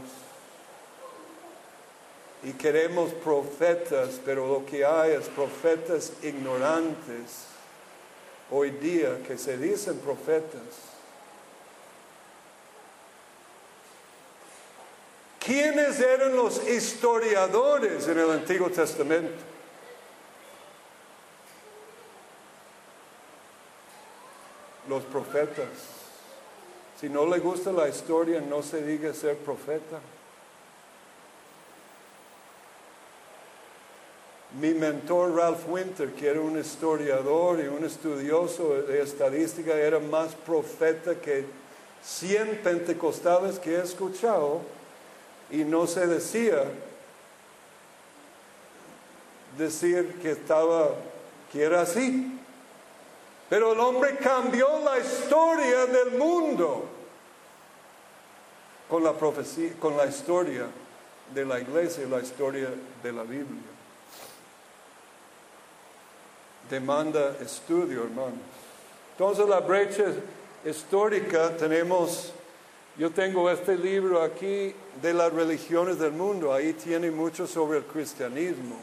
Y 2.42 2.52
queremos 2.52 3.12
profetas, 3.12 4.18
pero 4.24 4.46
lo 4.46 4.64
que 4.64 4.82
hay 4.82 5.10
es 5.10 5.28
profetas 5.28 6.14
ignorantes 6.22 7.48
hoy 8.50 8.70
día 8.70 9.18
que 9.26 9.36
se 9.36 9.58
dicen 9.58 9.98
profetas. 9.98 10.62
¿Quiénes 15.38 16.00
eran 16.00 16.34
los 16.34 16.66
historiadores 16.66 18.08
en 18.08 18.18
el 18.18 18.30
Antiguo 18.30 18.70
Testamento? 18.70 19.57
Los 24.88 25.04
profetas. 25.04 25.66
Si 26.98 27.08
no 27.08 27.26
le 27.26 27.38
gusta 27.38 27.70
la 27.70 27.88
historia, 27.88 28.40
no 28.40 28.62
se 28.62 28.82
diga 28.82 29.12
ser 29.14 29.36
profeta. 29.36 30.00
Mi 34.60 34.72
mentor 34.72 35.36
Ralph 35.36 35.68
Winter, 35.68 36.12
que 36.12 36.28
era 36.28 36.40
un 36.40 36.58
historiador 36.58 37.60
y 37.60 37.68
un 37.68 37.84
estudioso 37.84 38.82
de 38.82 39.02
estadística, 39.02 39.74
era 39.74 39.98
más 40.00 40.34
profeta 40.34 41.14
que 41.16 41.44
100 42.02 42.62
pentecostales 42.62 43.58
que 43.58 43.74
he 43.76 43.82
escuchado 43.82 44.62
y 45.50 45.58
no 45.64 45.86
se 45.86 46.06
decía 46.06 46.64
decir 49.56 50.18
que 50.22 50.32
estaba, 50.32 50.94
que 51.52 51.62
era 51.62 51.82
así. 51.82 52.37
Pero 53.48 53.72
el 53.72 53.80
hombre 53.80 54.16
cambió 54.16 54.78
la 54.84 54.98
historia 54.98 55.86
del 55.86 56.18
mundo 56.18 56.84
con 58.88 59.02
la 59.02 59.14
profecía, 59.14 59.72
con 59.80 59.96
la 59.96 60.06
historia 60.06 60.66
de 61.32 61.44
la 61.44 61.58
iglesia 61.58 62.04
y 62.04 62.08
la 62.08 62.20
historia 62.20 62.68
de 63.02 63.12
la 63.12 63.22
Biblia. 63.22 63.62
Demanda 66.68 67.36
estudio, 67.40 68.04
hermanos. 68.04 68.40
Entonces 69.12 69.48
la 69.48 69.60
brecha 69.60 70.04
histórica 70.64 71.56
tenemos, 71.56 72.32
yo 72.98 73.10
tengo 73.10 73.50
este 73.50 73.76
libro 73.76 74.22
aquí 74.22 74.74
de 75.00 75.14
las 75.14 75.32
religiones 75.32 75.98
del 75.98 76.12
mundo, 76.12 76.52
ahí 76.52 76.74
tiene 76.74 77.10
mucho 77.10 77.46
sobre 77.46 77.78
el 77.78 77.84
cristianismo. 77.84 78.76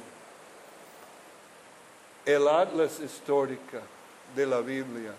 El 2.26 2.48
atlas 2.48 3.00
histórica 3.00 3.82
de 4.36 4.46
la 4.46 4.60
Biblia. 4.60 5.14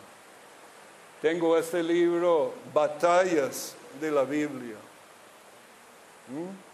Tengo 1.22 1.56
este 1.56 1.82
libro, 1.82 2.54
Batallas 2.72 3.74
de 4.00 4.10
la 4.10 4.24
Biblia. 4.24 4.76
¿Mm? 6.28 6.66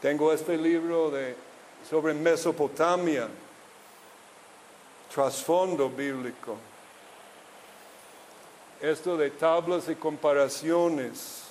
Tengo 0.00 0.32
este 0.32 0.56
libro 0.56 1.10
de, 1.10 1.36
sobre 1.88 2.12
Mesopotamia, 2.12 3.28
trasfondo 5.14 5.88
bíblico. 5.88 6.56
Esto 8.80 9.16
de 9.16 9.30
tablas 9.30 9.88
y 9.88 9.94
comparaciones. 9.94 11.44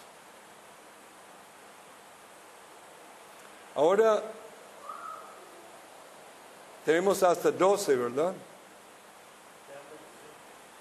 Ahora 3.74 4.22
tenemos 6.86 7.24
hasta 7.24 7.52
12, 7.52 7.96
¿verdad? 7.96 8.34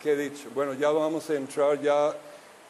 ¿Qué 0.00 0.12
he 0.12 0.16
dicho? 0.16 0.50
Bueno, 0.54 0.74
ya 0.74 0.90
vamos 0.90 1.28
a 1.30 1.34
entrar 1.34 1.80
ya 1.80 2.14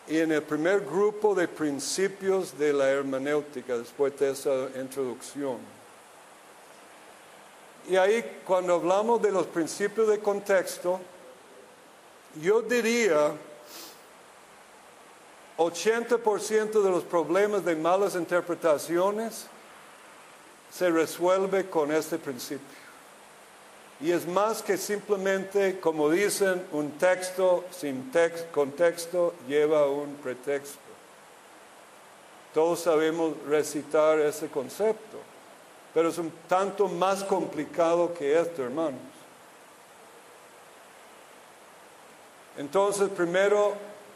en 0.07 0.31
el 0.31 0.43
primer 0.43 0.81
grupo 0.81 1.35
de 1.35 1.49
principios 1.49 2.57
de 2.57 2.73
la 2.73 2.89
hermenéutica 2.89 3.77
después 3.77 4.17
de 4.19 4.31
esa 4.31 4.69
introducción. 4.81 5.59
Y 7.89 7.97
ahí 7.97 8.41
cuando 8.47 8.75
hablamos 8.75 9.21
de 9.21 9.33
los 9.33 9.47
principios 9.47 10.09
de 10.09 10.21
contexto, 10.21 11.01
yo 12.41 12.63
diría 12.63 13.33
80% 15.59 16.83
de 16.83 16.91
los 16.91 17.03
problemas 17.03 17.65
de 17.65 17.75
malas 17.75 18.15
interpretaciones 18.15 19.47
se 20.73 20.91
resuelve 20.91 21.69
con 21.69 21.93
este 21.93 22.19
principio. 22.19 22.84
Y 24.05 24.13
es 24.13 24.27
más 24.27 24.61
que 24.61 24.77
simplemente, 24.77 25.81
como 25.81 26.11
dicen, 26.11 26.63
un 26.73 26.91
texto 26.99 27.65
sin 27.71 28.13
contexto 28.53 29.33
lleva 29.49 29.89
un 29.89 30.17
pretexto. 30.17 30.79
Todos 32.53 32.81
sabemos 32.81 33.33
recitar 33.49 34.21
ese 34.21 34.49
concepto, 34.49 35.17
pero 35.95 36.11
es 36.11 36.19
un 36.19 36.31
tanto 36.47 36.87
más 36.87 37.25
complicado 37.25 38.13
que 38.13 38.39
esto, 38.39 38.65
hermanos. 38.65 39.01
Entonces, 42.59 43.09
primero, 43.09 43.73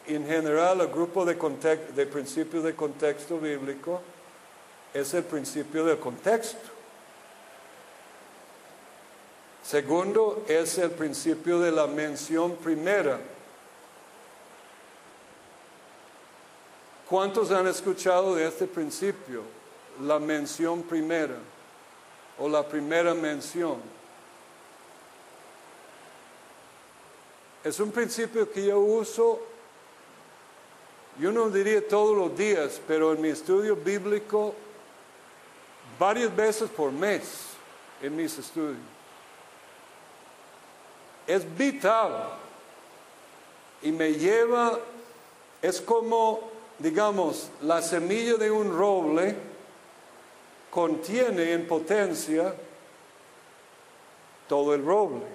en 0.07 0.27
general, 0.27 0.83
el 0.83 0.88
grupo 0.88 1.24
de, 1.24 1.35
de 1.96 2.07
principios 2.07 2.62
de 2.62 2.74
contexto 2.74 3.38
bíblico 3.38 4.03
es 4.92 5.14
el 5.14 5.24
principio 5.24 5.87
del 5.87 5.98
contexto. 5.98 6.77
Segundo 9.68 10.44
es 10.48 10.78
el 10.78 10.92
principio 10.92 11.61
de 11.61 11.70
la 11.70 11.87
mención 11.87 12.57
primera. 12.57 13.20
¿Cuántos 17.07 17.50
han 17.50 17.66
escuchado 17.66 18.35
de 18.35 18.48
este 18.48 18.66
principio? 18.66 19.42
La 20.00 20.18
mención 20.18 20.83
primera 20.85 21.37
o 22.38 22.48
la 22.48 22.66
primera 22.66 23.12
mención. 23.12 23.76
Es 27.62 27.78
un 27.78 27.90
principio 27.90 28.50
que 28.50 28.64
yo 28.64 28.78
uso, 28.78 29.38
yo 31.18 31.31
no 31.31 31.50
diría 31.50 31.87
todos 31.87 32.16
los 32.16 32.35
días, 32.38 32.81
pero 32.88 33.12
en 33.12 33.20
mi 33.20 33.28
estudio 33.28 33.76
bíblico 33.76 34.54
varias 35.98 36.35
veces 36.35 36.70
por 36.70 36.90
mes 36.90 37.48
en 38.00 38.16
mis 38.16 38.38
estudios 38.38 38.97
es 41.28 41.56
vital 41.56 42.24
y 43.82 43.92
me 43.92 44.14
lleva, 44.14 44.78
es 45.60 45.80
como, 45.80 46.40
digamos, 46.78 47.50
la 47.62 47.82
semilla 47.82 48.36
de 48.36 48.50
un 48.50 48.76
roble 48.76 49.36
contiene 50.70 51.52
en 51.52 51.68
potencia 51.68 52.54
todo 54.48 54.74
el 54.74 54.84
roble. 54.84 55.26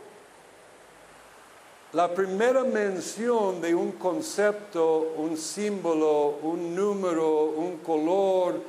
La 1.93 2.11
primera 2.11 2.63
mención 2.63 3.61
de 3.61 3.75
un 3.75 3.91
concepto, 3.91 5.13
un 5.15 5.37
símbolo, 5.37 6.39
un 6.41 6.75
número, 6.75 7.43
un 7.43 7.77
color, 7.77 8.59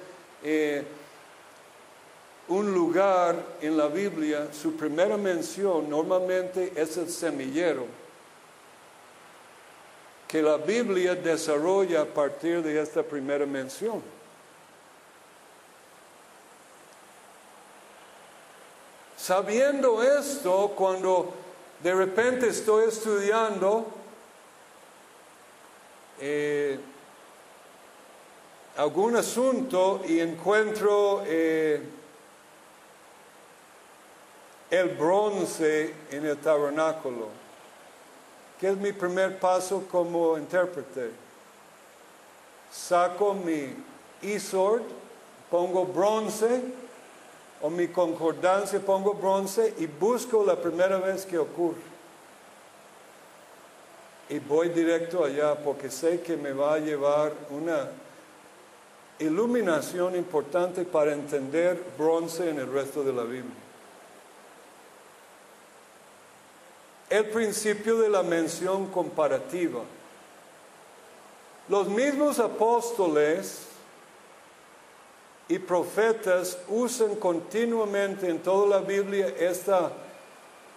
eh, 0.43 0.85
un 2.49 2.75
lugar 2.75 3.37
en 3.61 3.77
la 3.77 3.89
Biblia, 3.89 4.49
su 4.53 4.77
primera 4.77 5.17
mención 5.17 5.89
normalmente 5.89 6.73
es 6.77 6.97
el 6.97 7.09
semillero, 7.09 7.87
que 10.29 10.43
la 10.43 10.57
Biblia 10.59 11.15
desarrolla 11.15 12.03
a 12.03 12.07
partir 12.07 12.63
de 12.63 12.81
esta 12.81 13.03
primera 13.03 13.47
mención. 13.47 14.03
Sabiendo 19.17 20.03
esto, 20.03 20.73
cuando 20.77 21.33
de 21.83 21.95
repente 21.95 22.49
estoy 22.49 22.89
estudiando 22.89 23.87
eh, 26.21 26.79
algún 28.77 29.17
asunto 29.17 30.03
y 30.07 30.21
encuentro 30.21 31.23
eh, 31.27 31.81
el 34.75 34.89
bronce 34.89 35.95
en 36.11 36.27
el 36.27 36.37
tabernáculo, 36.39 37.29
que 38.59 38.69
es 38.69 38.77
mi 38.77 38.93
primer 38.93 39.39
paso 39.39 39.85
como 39.91 40.37
intérprete. 40.37 41.11
saco 42.73 43.35
mi 43.35 43.73
e-sword, 44.23 44.83
pongo 45.51 45.85
bronce, 45.85 46.63
o 47.63 47.71
mi 47.71 47.89
concordancia 47.89 48.79
pongo 48.81 49.15
bronce 49.15 49.75
y 49.79 49.87
busco 49.87 50.45
la 50.45 50.57
primera 50.57 50.99
vez 50.99 51.25
que 51.25 51.39
ocurre. 51.39 51.95
Y 54.29 54.39
voy 54.39 54.71
directo 54.71 55.25
allá 55.25 55.55
porque 55.55 55.91
sé 55.91 56.21
que 56.21 56.37
me 56.37 56.53
va 56.53 56.75
a 56.75 56.79
llevar 56.79 57.33
una 57.51 57.89
iluminación 59.19 60.17
importante 60.17 60.85
para 60.85 61.13
entender 61.13 61.83
bronce 61.97 62.51
en 62.51 62.59
el 62.59 62.71
resto 62.73 63.03
de 63.03 63.13
la 63.13 63.23
Biblia. 63.23 63.64
El 67.15 67.27
principio 67.27 67.99
de 67.99 68.09
la 68.09 68.25
mención 68.25 68.89
comparativa. 68.89 69.83
Los 71.69 71.87
mismos 71.87 72.41
apóstoles 72.41 73.67
y 75.47 75.61
profetas 75.61 76.59
usan 76.67 77.15
continuamente 77.15 78.29
en 78.29 78.41
toda 78.41 78.67
la 78.67 78.85
Biblia 78.85 79.29
esta, 79.39 79.93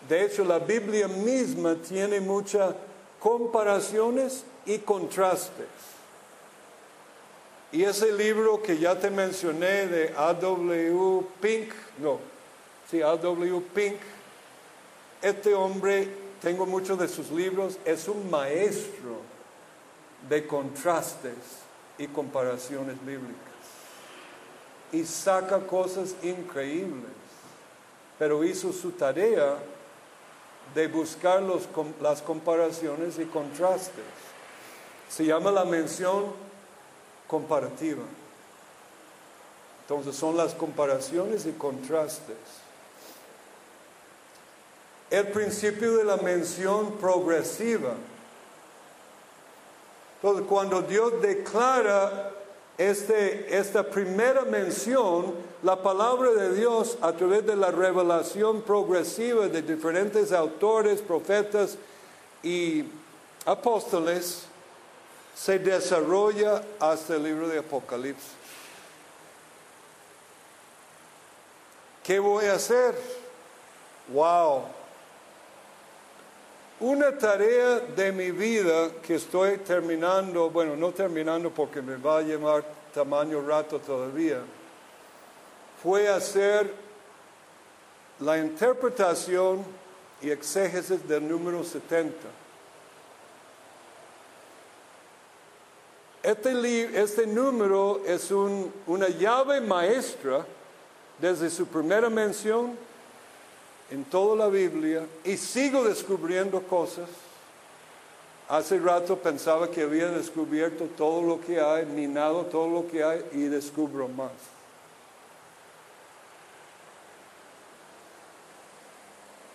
de 0.07 0.25
hecho 0.25 0.45
la 0.45 0.59
Biblia 0.59 1.07
misma 1.07 1.73
tiene 1.73 2.19
muchas 2.19 2.75
comparaciones 3.19 4.43
y 4.67 4.77
contrastes. 4.77 5.65
Y 7.71 7.83
ese 7.83 8.11
libro 8.11 8.61
que 8.61 8.77
ya 8.77 8.93
te 8.99 9.09
mencioné 9.09 9.87
de 9.87 10.13
A.W. 10.15 11.25
Pink, 11.41 11.73
no, 11.97 12.19
sí, 12.91 13.01
A.W. 13.01 13.59
Pink, 13.73 13.97
este 15.23 15.55
hombre, 15.55 16.26
tengo 16.41 16.65
muchos 16.65 16.99
de 16.99 17.07
sus 17.07 17.31
libros, 17.31 17.77
es 17.85 18.07
un 18.07 18.29
maestro 18.29 19.21
de 20.29 20.45
contrastes 20.45 21.33
y 21.97 22.07
comparaciones 22.07 23.03
bíblicas. 23.05 23.35
Y 24.91 25.03
saca 25.03 25.59
cosas 25.59 26.15
increíbles, 26.23 27.11
pero 28.17 28.43
hizo 28.43 28.71
su 28.71 28.91
tarea 28.91 29.57
de 30.73 30.87
buscar 30.87 31.41
los, 31.41 31.67
las 32.01 32.21
comparaciones 32.21 33.17
y 33.19 33.25
contrastes. 33.25 34.03
Se 35.09 35.25
llama 35.25 35.51
la 35.51 35.65
mención 35.65 36.25
comparativa. 37.27 38.03
Entonces 39.81 40.15
son 40.15 40.35
las 40.35 40.53
comparaciones 40.53 41.45
y 41.45 41.51
contrastes. 41.53 42.66
El 45.09 45.27
principio 45.27 45.97
de 45.97 46.03
la 46.03 46.17
mención 46.17 46.93
progresiva. 46.93 47.93
Entonces 50.21 50.45
cuando 50.47 50.81
Dios 50.81 51.21
declara 51.21 52.31
este, 52.77 53.57
esta 53.57 53.83
primera 53.83 54.43
mención, 54.43 55.33
la 55.63 55.81
palabra 55.81 56.31
de 56.31 56.53
Dios 56.53 56.97
a 57.01 57.11
través 57.13 57.45
de 57.45 57.55
la 57.55 57.71
revelación 57.71 58.61
progresiva 58.61 59.47
de 59.47 59.61
diferentes 59.61 60.31
autores, 60.31 61.01
profetas 61.01 61.77
y 62.43 62.85
apóstoles, 63.45 64.43
se 65.35 65.59
desarrolla 65.59 66.63
hasta 66.79 67.15
el 67.15 67.23
libro 67.23 67.47
de 67.47 67.59
Apocalipsis. 67.59 68.31
¿Qué 72.03 72.19
voy 72.19 72.45
a 72.45 72.53
hacer? 72.53 72.95
Wow. 74.07 74.76
Una 76.79 77.17
tarea 77.17 77.79
de 77.79 78.11
mi 78.11 78.29
vida 78.29 78.91
que 79.01 79.15
estoy 79.15 79.57
terminando, 79.57 80.51
bueno, 80.51 80.75
no 80.75 80.91
terminando 80.91 81.49
porque 81.49 81.81
me 81.81 81.95
va 81.95 82.19
a 82.19 82.21
llevar 82.21 82.63
tamaño 82.93 83.41
rato 83.41 83.79
todavía, 83.79 84.41
fue 85.81 86.07
hacer 86.07 86.71
la 88.19 88.37
interpretación 88.37 89.65
y 90.21 90.29
exégesis 90.29 91.07
del 91.07 91.27
número 91.27 91.63
70. 91.63 92.15
Este, 96.21 97.01
este 97.01 97.25
número 97.25 98.01
es 98.05 98.29
una 98.29 99.07
llave 99.07 99.61
maestra 99.61 100.45
desde 101.19 101.49
su 101.49 101.65
primera 101.65 102.07
mención 102.09 102.77
en 103.89 104.03
toda 104.05 104.35
la 104.35 104.47
Biblia 104.47 105.05
y 105.23 105.37
sigo 105.37 105.83
descubriendo 105.83 106.61
cosas. 106.61 107.09
Hace 108.49 108.79
rato 108.79 109.17
pensaba 109.17 109.69
que 109.69 109.81
había 109.81 110.09
descubierto 110.09 110.85
todo 110.97 111.21
lo 111.21 111.41
que 111.41 111.59
hay, 111.59 111.85
minado 111.85 112.45
todo 112.45 112.67
lo 112.69 112.87
que 112.87 113.03
hay 113.03 113.23
y 113.33 113.43
descubro 113.43 114.07
más. 114.07 114.31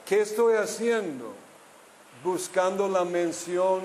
¿Qué 0.05 0.21
estoy 0.21 0.57
haciendo? 0.57 1.33
Buscando 2.23 2.87
la 2.87 3.05
mención 3.05 3.81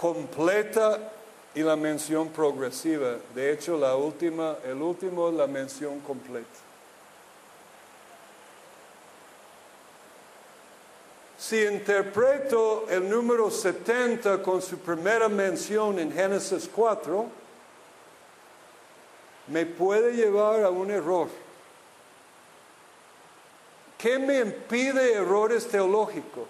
completa 0.00 1.12
y 1.54 1.60
la 1.60 1.76
mención 1.76 2.30
progresiva. 2.30 3.16
De 3.34 3.52
hecho, 3.52 3.76
la 3.76 3.96
última, 3.96 4.56
el 4.64 4.80
último 4.80 5.28
es 5.28 5.34
la 5.34 5.46
mención 5.46 6.00
completa. 6.00 6.69
Si 11.50 11.64
interpreto 11.64 12.86
el 12.88 13.10
número 13.10 13.50
70 13.50 14.40
con 14.40 14.62
su 14.62 14.78
primera 14.78 15.28
mención 15.28 15.98
en 15.98 16.12
Génesis 16.12 16.70
4, 16.72 17.26
me 19.48 19.66
puede 19.66 20.12
llevar 20.12 20.62
a 20.62 20.70
un 20.70 20.92
error. 20.92 21.26
¿Qué 23.98 24.16
me 24.20 24.38
impide 24.38 25.14
errores 25.14 25.66
teológicos? 25.66 26.46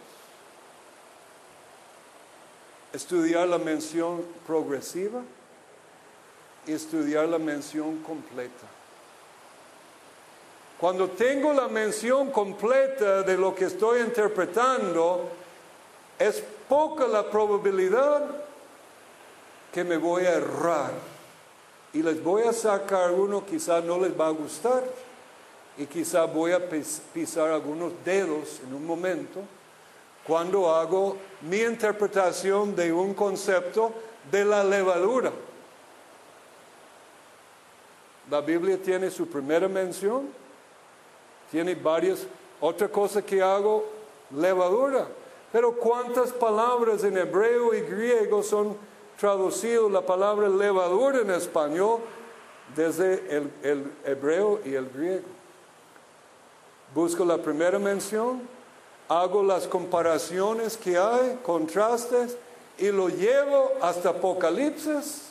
estudiar 2.93 3.49
la 3.49 3.57
mención 3.57 4.23
progresiva 4.47 5.23
y 6.67 6.73
estudiar 6.73 7.27
la 7.27 7.39
mención 7.39 8.03
completa. 8.03 8.80
Cuando 10.81 11.11
tengo 11.11 11.53
la 11.53 11.69
mención 11.69 12.31
completa 12.31 13.23
de 13.23 13.37
lo 13.37 13.55
que 13.55 13.67
estoy 13.67 14.01
interpretando, 14.01 15.29
es 16.19 16.43
poca 16.67 17.07
la 17.07 17.29
probabilidad 17.29 18.23
que 19.71 19.85
me 19.85 19.99
voy 19.99 20.25
a 20.25 20.37
errar. 20.37 20.93
Y 21.93 22.03
les 22.03 22.23
voy 22.25 22.45
a 22.45 22.55
sacar 22.55 23.11
uno, 23.13 23.45
quizás 23.45 23.85
no 23.85 23.99
les 23.99 24.19
va 24.19 24.29
a 24.29 24.31
gustar, 24.31 24.83
y 25.77 25.85
quizás 25.85 26.33
voy 26.33 26.53
a 26.53 26.61
pisar 26.69 27.51
algunos 27.51 27.93
dedos 28.03 28.61
en 28.67 28.73
un 28.75 28.87
momento 28.87 29.41
cuando 30.27 30.75
hago 30.75 31.17
mi 31.43 31.59
interpretación 31.61 32.75
de 32.75 32.93
un 32.93 33.13
concepto 33.13 33.93
de 34.31 34.45
la 34.45 34.65
levadura. 34.65 35.31
La 38.31 38.41
Biblia 38.41 38.79
tiene 38.81 39.11
su 39.11 39.27
primera 39.27 39.69
mención, 39.69 40.29
tiene 41.51 41.75
varias, 41.75 42.27
otra 42.61 42.89
cosa 42.89 43.23
que 43.23 43.43
hago, 43.43 43.85
levadura. 44.37 45.07
Pero 45.53 45.75
¿cuántas 45.77 46.31
palabras 46.33 47.03
en 47.05 47.19
hebreo 47.19 47.75
y 47.75 47.81
griego 47.81 48.43
son 48.43 48.77
traducidas 49.19 49.91
la 49.91 50.01
palabra 50.01 50.49
levadura 50.49 51.21
en 51.21 51.31
español 51.31 52.01
desde 52.77 53.37
el, 53.37 53.51
el 53.63 53.93
hebreo 54.05 54.61
y 54.65 54.75
el 54.75 54.89
griego? 54.89 55.27
Busco 56.95 57.25
la 57.25 57.39
primera 57.39 57.79
mención, 57.79 58.43
hago 59.09 59.43
las 59.43 59.67
comparaciones 59.67 60.77
que 60.77 60.97
hay, 60.97 61.39
contrastes, 61.43 62.37
y 62.79 62.91
lo 62.91 63.09
llevo 63.09 63.73
hasta 63.81 64.11
Apocalipsis, 64.11 65.31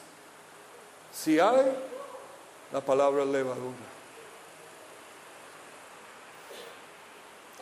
si 1.12 1.40
hay 1.40 1.74
la 2.72 2.80
palabra 2.82 3.26
levadura. 3.26 3.88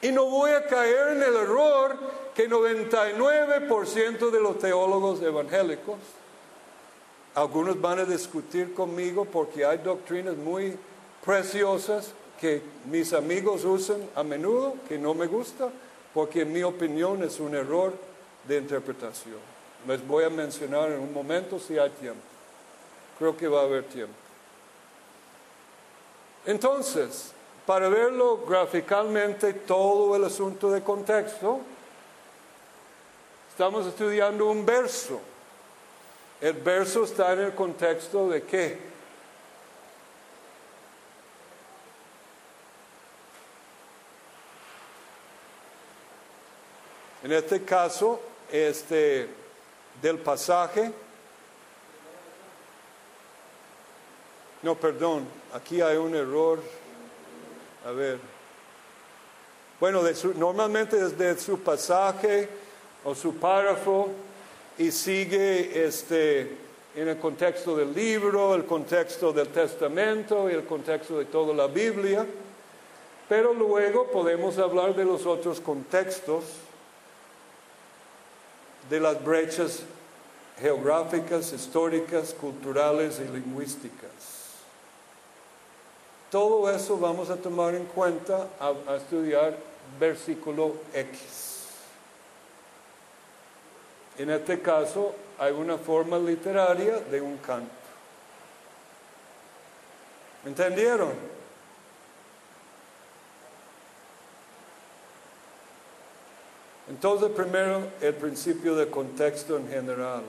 Y 0.02 0.12
no 0.12 0.26
voy 0.26 0.52
a 0.52 0.66
caer 0.66 1.18
en 1.18 1.24
el 1.24 1.36
error 1.36 1.98
que 2.36 2.50
99% 2.50 4.30
de 4.30 4.40
los 4.40 4.60
teólogos 4.60 5.22
evangélicos, 5.22 5.98
algunos 7.34 7.80
van 7.82 8.00
a 8.00 8.06
discutir 8.06 8.74
conmigo 8.74 9.26
porque 9.26 9.66
hay 9.66 9.80
doctrinas 9.80 10.36
muy 10.36 10.78
preciosas 11.26 12.14
que 12.40 12.62
mis 12.86 13.14
amigos 13.14 13.66
usan 13.66 14.08
a 14.16 14.24
menudo, 14.24 14.76
que 14.88 14.98
no 14.98 15.14
me 15.14 15.26
gusta, 15.26 15.70
porque 16.14 16.42
en 16.42 16.54
mi 16.54 16.64
opinión 16.64 17.24
es 17.24 17.40
un 17.40 17.56
error 17.56 17.94
de 18.48 18.58
interpretación. 18.58 19.38
Les 19.88 20.06
voy 20.08 20.24
a 20.24 20.30
mencionar 20.30 20.92
en 20.92 21.00
un 21.00 21.14
momento 21.14 21.60
si 21.60 21.78
hay 21.78 21.90
tiempo. 21.92 22.22
Creo 23.18 23.36
que 23.36 23.48
va 23.48 23.62
a 23.62 23.64
haber 23.64 23.84
tiempo. 23.84 24.14
Entonces, 26.46 27.34
para 27.68 27.90
verlo 27.90 28.46
graficalmente 28.48 29.54
todo 29.54 30.16
el 30.16 30.24
asunto 30.24 30.72
de 30.72 30.82
contexto, 30.82 31.60
estamos 33.50 33.86
estudiando 33.86 34.50
un 34.50 34.66
verso. 34.66 35.20
El 36.40 36.54
verso 36.54 37.04
está 37.04 37.34
en 37.34 37.40
el 37.42 37.54
contexto 37.54 38.30
de 38.30 38.44
qué? 38.44 38.80
En 47.22 47.34
este 47.34 47.66
caso, 47.66 48.22
este 48.50 49.28
del 50.02 50.20
pasaje. 50.20 50.90
No, 54.62 54.76
perdón, 54.76 55.28
aquí 55.54 55.82
hay 55.82 55.98
un 55.98 56.16
error. 56.16 56.77
A 57.88 57.92
ver. 57.92 58.20
Bueno, 59.80 60.04
de 60.04 60.14
su- 60.14 60.34
normalmente 60.34 60.98
desde 60.98 61.40
su 61.42 61.60
pasaje 61.62 62.50
o 63.06 63.16
su 63.16 63.36
párrafo 63.36 64.10
y 64.78 64.92
sigue 64.92 65.86
este, 65.86 66.58
en 66.96 67.08
el 67.08 67.18
contexto 67.18 67.78
del 67.78 67.94
libro, 67.94 68.56
el 68.56 68.66
contexto 68.66 69.32
del 69.32 69.48
testamento 69.48 70.50
y 70.50 70.54
el 70.54 70.66
contexto 70.66 71.18
de 71.18 71.26
toda 71.26 71.54
la 71.54 71.68
Biblia. 71.68 72.26
Pero 73.30 73.54
luego 73.54 74.08
podemos 74.12 74.58
hablar 74.58 74.94
de 74.94 75.06
los 75.06 75.26
otros 75.26 75.62
contextos, 75.62 76.44
de 78.90 79.00
las 79.00 79.24
brechas 79.24 79.84
geográficas, 80.60 81.54
históricas, 81.54 82.34
culturales 82.34 83.22
y 83.22 83.32
lingüísticas. 83.34 84.37
Todo 86.32 86.70
eso 86.70 86.98
vamos 86.98 87.30
a 87.30 87.38
tomar 87.38 87.74
en 87.74 87.86
cuenta 87.86 88.48
a, 88.60 88.96
estudiar 88.96 89.56
versículo 89.98 90.74
X. 90.94 91.68
En 94.18 94.30
este 94.32 94.62
caso 94.62 95.16
hay 95.40 95.54
una 95.54 95.78
forma 95.78 96.18
literaria 96.18 97.00
de 97.00 97.22
un 97.22 97.38
canto. 97.38 97.72
¿Entendieron? 100.46 101.14
Entonces, 106.90 107.30
primero, 107.32 107.84
el 108.02 108.14
principio 108.16 108.76
de 108.76 108.90
contexto 108.90 109.58
en 109.58 109.70
general. 109.70 110.24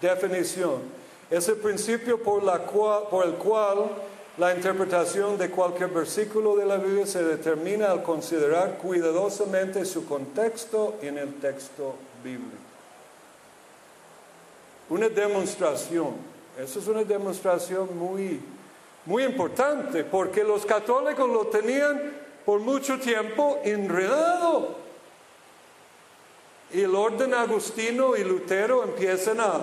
Definición. 0.00 0.82
Es 1.30 1.48
el 1.48 1.56
principio 1.56 2.22
por 2.22 2.42
el 3.24 3.34
cual 3.34 3.90
la 4.36 4.52
interpretación 4.52 5.38
de 5.38 5.50
cualquier 5.50 5.90
versículo 5.90 6.56
de 6.56 6.66
la 6.66 6.76
Biblia 6.76 7.06
se 7.06 7.22
determina 7.22 7.92
al 7.92 8.02
considerar 8.02 8.78
cuidadosamente 8.78 9.84
su 9.84 10.06
contexto 10.06 10.96
en 11.02 11.18
el 11.18 11.34
texto 11.34 11.94
bíblico. 12.22 12.56
Una 14.90 15.08
demostración. 15.08 16.14
Eso 16.58 16.80
es 16.80 16.86
una 16.88 17.04
demostración 17.04 17.96
muy, 17.96 18.40
muy 19.06 19.22
importante 19.22 20.02
porque 20.02 20.42
los 20.42 20.66
católicos 20.66 21.28
lo 21.28 21.46
tenían 21.46 22.12
por 22.44 22.58
mucho 22.58 22.98
tiempo 22.98 23.60
enredado. 23.64 24.76
Y 26.72 26.80
el 26.80 26.94
orden 26.94 27.34
agustino 27.34 28.16
y 28.16 28.24
Lutero 28.24 28.82
empiezan 28.82 29.38
a, 29.38 29.62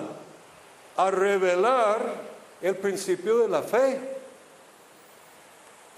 a 0.96 1.10
revelar 1.10 2.00
el 2.62 2.74
principio 2.76 3.38
de 3.38 3.48
la 3.48 3.62
fe. 3.62 4.11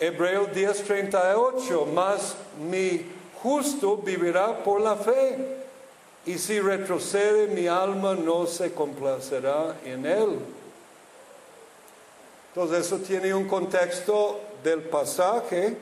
Hebreos 0.01 0.49
10:38, 0.53 1.87
más 1.87 2.35
mi 2.69 3.07
justo 3.43 3.97
vivirá 3.99 4.65
por 4.65 4.81
la 4.81 4.97
fe, 4.97 5.37
y 6.27 6.39
si 6.39 6.59
retrocede 6.61 7.49
mi 7.49 7.67
alma 7.67 8.15
no 8.15 8.47
se 8.47 8.73
complacerá 8.73 9.77
en 9.85 10.07
él. 10.07 10.39
Entonces 12.55 12.87
eso 12.87 12.99
tiene 12.99 13.35
un 13.35 13.47
contexto 13.47 14.41
del 14.63 14.83
pasaje. 14.83 15.77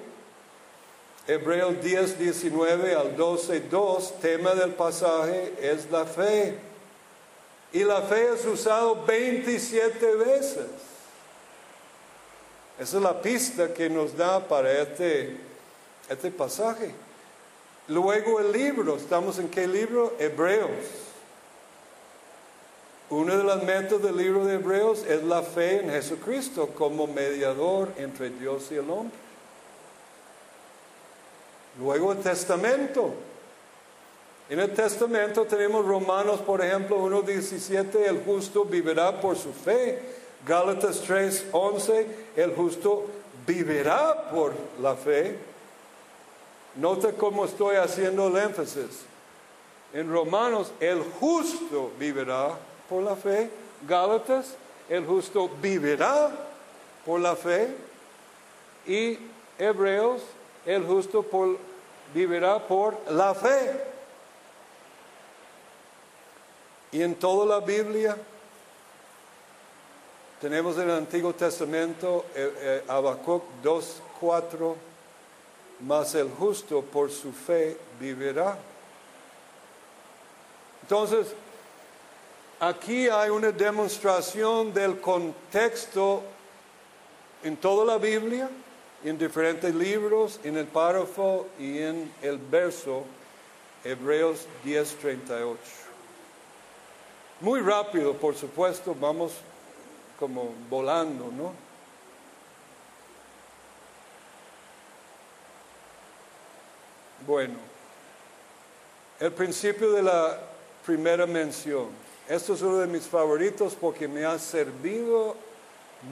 Hebreos 1.27 1.81
10, 1.81 2.19
19 2.19 2.95
al 2.95 3.17
12, 3.17 3.61
2, 3.61 4.21
tema 4.21 4.55
del 4.55 4.73
pasaje 4.73 5.55
es 5.61 5.91
la 5.91 6.05
fe. 6.05 6.59
Y 7.73 7.85
la 7.85 8.03
fe 8.03 8.31
es 8.35 8.45
usado 8.45 9.05
27 9.07 10.15
veces. 10.17 10.67
Esa 12.79 12.97
es 12.97 13.03
la 13.03 13.21
pista 13.21 13.73
que 13.73 13.89
nos 13.89 14.17
da 14.17 14.41
para 14.47 14.73
este, 14.81 15.37
este 16.09 16.31
pasaje. 16.31 16.93
Luego 17.89 18.41
el 18.41 18.53
libro, 18.53 18.97
¿estamos 18.97 19.39
en 19.39 19.49
qué 19.49 19.67
libro? 19.67 20.15
Hebreos. 20.19 20.71
Una 23.11 23.37
de 23.37 23.45
las 23.45 23.63
metas 23.63 24.01
del 24.03 24.17
libro 24.17 24.47
de 24.47 24.55
Hebreos 24.55 25.05
es 25.07 25.23
la 25.23 25.43
fe 25.43 25.81
en 25.81 25.91
Jesucristo 25.91 26.69
como 26.69 27.07
mediador 27.07 27.93
entre 27.99 28.31
Dios 28.31 28.69
y 28.71 28.77
el 28.77 28.89
hombre. 28.89 29.19
Luego 31.79 32.13
el 32.13 32.19
testamento. 32.19 33.13
En 34.49 34.61
el 34.61 34.73
testamento 34.73 35.45
tenemos 35.45 35.85
Romanos, 35.85 36.41
por 36.41 36.65
ejemplo, 36.65 36.99
1.17, 37.07 37.97
el 37.97 38.25
justo 38.25 38.65
vivirá 38.65 39.21
por 39.21 39.37
su 39.37 39.53
fe. 39.53 40.22
Gálatas 40.47 41.07
3.11, 41.09 42.07
el 42.37 42.55
justo 42.55 43.07
vivirá 43.47 44.31
por 44.31 44.53
la 44.81 44.95
fe. 44.97 45.39
Nota 46.77 47.13
cómo 47.13 47.45
estoy 47.45 47.77
haciendo 47.77 48.29
el 48.29 48.37
énfasis. 48.37 49.05
En 49.93 50.11
Romanos, 50.11 50.73
el 50.81 51.03
justo 51.21 51.93
vivirá 51.99 52.51
por 52.89 53.03
la 53.03 53.15
fe. 53.15 53.51
Gálatas, 53.87 54.55
el 54.89 55.05
justo 55.07 55.51
vivirá 55.61 56.31
por 57.05 57.21
la 57.21 57.37
fe. 57.37 57.69
Y 58.87 59.19
Hebreos, 59.59 60.23
el 60.67 60.85
justo 60.85 61.23
por- 61.23 61.59
vivirá 62.15 62.59
por 62.67 62.97
la 63.11 63.35
fe. 63.35 63.81
Y 66.91 67.03
en 67.03 67.15
toda 67.15 67.47
la 67.47 67.65
Biblia 67.65 68.17
tenemos 70.43 70.77
en 70.77 70.91
el 70.91 70.97
Antiguo 70.97 71.33
Testamento 71.33 72.25
eh, 72.35 72.53
eh, 72.59 72.85
Habacuc 72.89 73.45
2.4, 73.63 74.75
mas 75.87 76.17
el 76.17 76.29
justo 76.31 76.83
por 76.83 77.13
su 77.13 77.31
fe 77.31 77.77
vivirá. 78.01 78.59
Entonces, 80.83 81.29
aquí 82.59 83.09
hay 83.09 83.31
una 83.31 83.53
demostración 83.53 84.75
del 84.75 85.01
contexto 85.01 86.25
en 87.45 87.57
toda 87.57 87.85
la 87.85 87.99
Biblia, 87.99 88.51
en 89.05 89.17
diferentes 89.17 89.73
libros, 89.73 90.41
en 90.43 90.57
el 90.57 90.67
párrafo 90.67 91.47
y 91.57 91.79
en 91.79 92.13
el 92.21 92.39
verso, 92.39 93.05
Hebreos 93.85 94.49
10:38. 94.65 95.57
Muy 97.41 97.61
rápido, 97.61 98.15
por 98.15 98.35
supuesto, 98.35 98.97
vamos 99.01 99.35
como 100.23 100.55
volando, 100.71 101.33
¿no? 101.37 101.53
Bueno, 107.27 107.55
el 109.19 109.33
principio 109.33 109.91
de 109.91 110.05
la 110.05 110.39
primera 110.87 111.27
mención. 111.27 111.89
Esto 112.29 112.55
es 112.55 112.63
uno 112.63 112.79
de 112.79 112.87
mis 112.87 113.03
favoritos 113.03 113.75
porque 113.75 114.07
me 114.07 114.25
ha 114.25 114.39
servido 114.39 115.35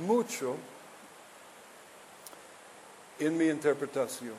mucho 0.04 0.56
en 3.20 3.38
mi 3.38 3.46
interpretación. 3.46 4.34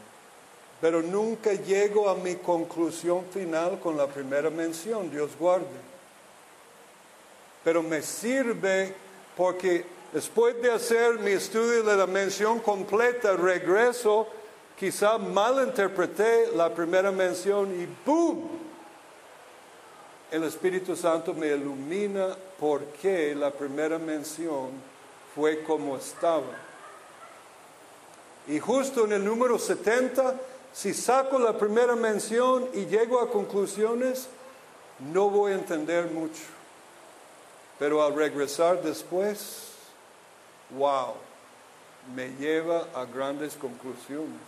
Pero 0.81 1.01
nunca 1.01 1.53
llego 1.53 2.09
a 2.09 2.15
mi 2.15 2.35
conclusión 2.35 3.23
final 3.31 3.79
con 3.79 3.95
la 3.95 4.07
primera 4.07 4.49
mención, 4.49 5.09
Dios 5.09 5.31
guarde. 5.39 5.79
Pero 7.63 7.81
me 7.81 8.01
sirve 8.01 9.10
porque 9.35 9.85
después 10.13 10.61
de 10.61 10.71
hacer 10.71 11.19
mi 11.19 11.31
estudio 11.31 11.83
de 11.83 11.95
la 11.95 12.07
mención 12.07 12.59
completa, 12.59 13.35
regreso, 13.35 14.27
quizá 14.77 15.17
malinterpreté 15.17 16.51
la 16.55 16.73
primera 16.73 17.11
mención 17.11 17.69
y 17.79 17.87
¡boom! 18.05 18.49
El 20.31 20.43
Espíritu 20.45 20.95
Santo 20.95 21.33
me 21.33 21.47
ilumina 21.47 22.35
por 22.59 22.81
qué 23.01 23.35
la 23.35 23.51
primera 23.51 23.99
mención 23.99 24.69
fue 25.35 25.61
como 25.63 25.97
estaba. 25.97 26.43
Y 28.47 28.59
justo 28.59 29.05
en 29.05 29.13
el 29.13 29.25
número 29.25 29.59
70, 29.59 30.35
si 30.73 30.93
saco 30.93 31.37
la 31.37 31.57
primera 31.57 31.95
mención 31.95 32.67
y 32.73 32.85
llego 32.85 33.19
a 33.19 33.29
conclusiones, 33.29 34.27
no 35.11 35.29
voy 35.29 35.51
a 35.51 35.55
entender 35.55 36.09
mucho. 36.11 36.60
Pero 37.81 38.03
al 38.03 38.13
regresar 38.13 38.79
después, 38.83 39.69
wow, 40.69 41.15
me 42.15 42.29
lleva 42.35 42.85
a 42.93 43.05
grandes 43.05 43.55
conclusiones. 43.55 44.39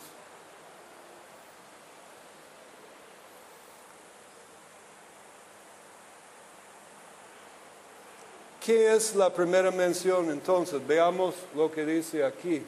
¿Qué 8.64 8.94
es 8.94 9.16
la 9.16 9.34
primera 9.34 9.72
mención 9.72 10.30
entonces? 10.30 10.86
Veamos 10.86 11.34
lo 11.56 11.72
que 11.72 11.88
dice 11.88 12.24
aquí. 12.24 12.64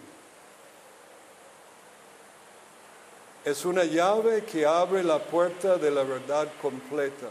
Es 3.44 3.64
una 3.66 3.84
llave 3.84 4.44
que 4.46 4.66
abre 4.66 5.04
la 5.04 5.20
puerta 5.20 5.78
de 5.78 5.92
la 5.92 6.02
verdad 6.02 6.48
completa. 6.60 7.28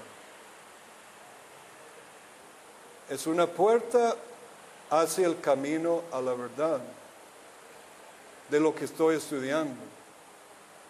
Es 3.11 3.27
una 3.27 3.47
puerta 3.47 4.17
hacia 4.91 5.27
el 5.27 5.41
camino 5.41 6.03
a 6.13 6.21
la 6.21 6.35
verdad 6.35 6.81
de 8.49 8.61
lo 8.61 8.75
que 8.75 8.85
estoy 8.85 9.17
estudiando. 9.17 9.75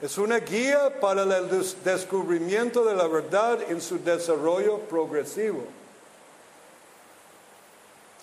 Es 0.00 0.18
una 0.18 0.38
guía 0.38 1.00
para 1.00 1.22
el 1.22 1.48
des- 1.48 1.82
descubrimiento 1.84 2.84
de 2.84 2.94
la 2.94 3.06
verdad 3.06 3.58
en 3.68 3.80
su 3.80 3.98
desarrollo 3.98 4.78
progresivo. 4.80 5.64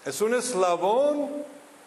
Es 0.05 0.19
un 0.21 0.33
eslabón 0.33 1.29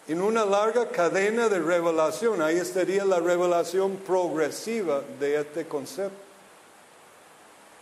en 0.07 0.21
una 0.21 0.45
larga 0.45 0.89
cadena 0.89 1.49
de 1.49 1.59
revelación. 1.59 2.41
Ahí 2.41 2.57
estaría 2.57 3.05
la 3.05 3.19
revelación 3.19 3.97
progresiva 3.97 5.01
de 5.19 5.41
este 5.41 5.67
concepto. 5.67 6.17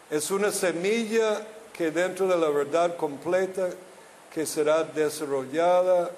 Es 0.10 0.30
una 0.32 0.52
semilla 0.52 1.46
que 1.72 1.92
dentro 1.92 2.28
de 2.28 2.38
la 2.38 2.50
verdad 2.50 2.96
completa 2.98 3.70
que 4.34 4.46
será 4.46 4.84
desarrollada 4.84 6.10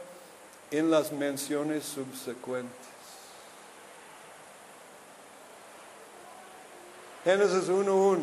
en 0.72 0.90
las 0.90 1.12
menciones 1.12 1.84
subsecuentes. 1.84 2.72
Génesis 7.24 7.68
1.1. 7.70 8.20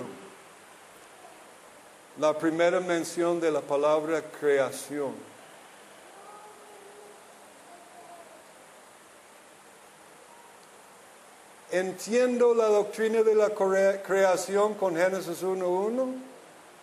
La 2.18 2.36
primera 2.38 2.80
mención 2.80 3.40
de 3.40 3.50
la 3.50 3.60
palabra 3.60 4.22
creación. 4.40 5.12
¿Entiendo 11.70 12.54
la 12.54 12.66
doctrina 12.66 13.22
de 13.22 13.34
la 13.34 13.50
crea- 13.50 14.02
creación 14.02 14.74
con 14.74 14.94
Génesis 14.96 15.42
1.1? 15.42 16.14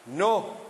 No. 0.08 0.69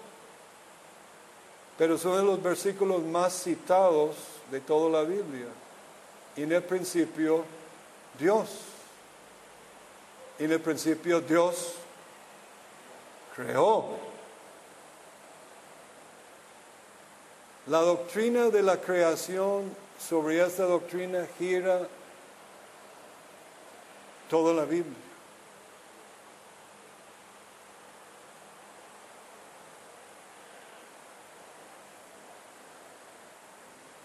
Pero 1.79 1.97
son 1.97 2.17
de 2.17 2.23
los 2.23 2.43
versículos 2.43 3.01
más 3.03 3.31
citados 3.41 4.13
de 4.51 4.59
toda 4.59 4.89
la 4.89 5.07
Biblia. 5.07 5.47
En 6.35 6.51
el 6.51 6.61
principio, 6.61 7.45
Dios. 8.19 8.49
En 10.37 10.51
el 10.51 10.59
principio, 10.59 11.21
Dios 11.21 11.75
creó. 13.33 13.97
La 17.67 17.79
doctrina 17.79 18.49
de 18.49 18.61
la 18.61 18.81
creación, 18.81 19.73
sobre 19.97 20.45
esta 20.45 20.65
doctrina 20.65 21.25
gira 21.37 21.87
toda 24.29 24.53
la 24.53 24.65
Biblia. 24.65 25.08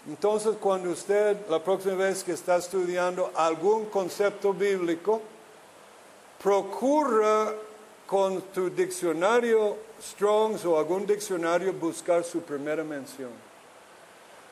Entonces, 0.07 0.55
cuando 0.59 0.91
usted, 0.91 1.37
la 1.49 1.63
próxima 1.63 1.95
vez 1.95 2.23
que 2.23 2.33
está 2.33 2.57
estudiando 2.57 3.31
algún 3.35 3.85
concepto 3.85 4.53
bíblico, 4.53 5.21
procura 6.41 7.53
con 8.05 8.41
tu 8.53 8.69
diccionario 8.69 9.77
Strongs 10.01 10.63
o 10.65 10.77
algún 10.77 11.07
diccionario 11.07 11.73
buscar 11.73 12.23
su 12.23 12.41
primera 12.41 12.83
mención. 12.83 13.31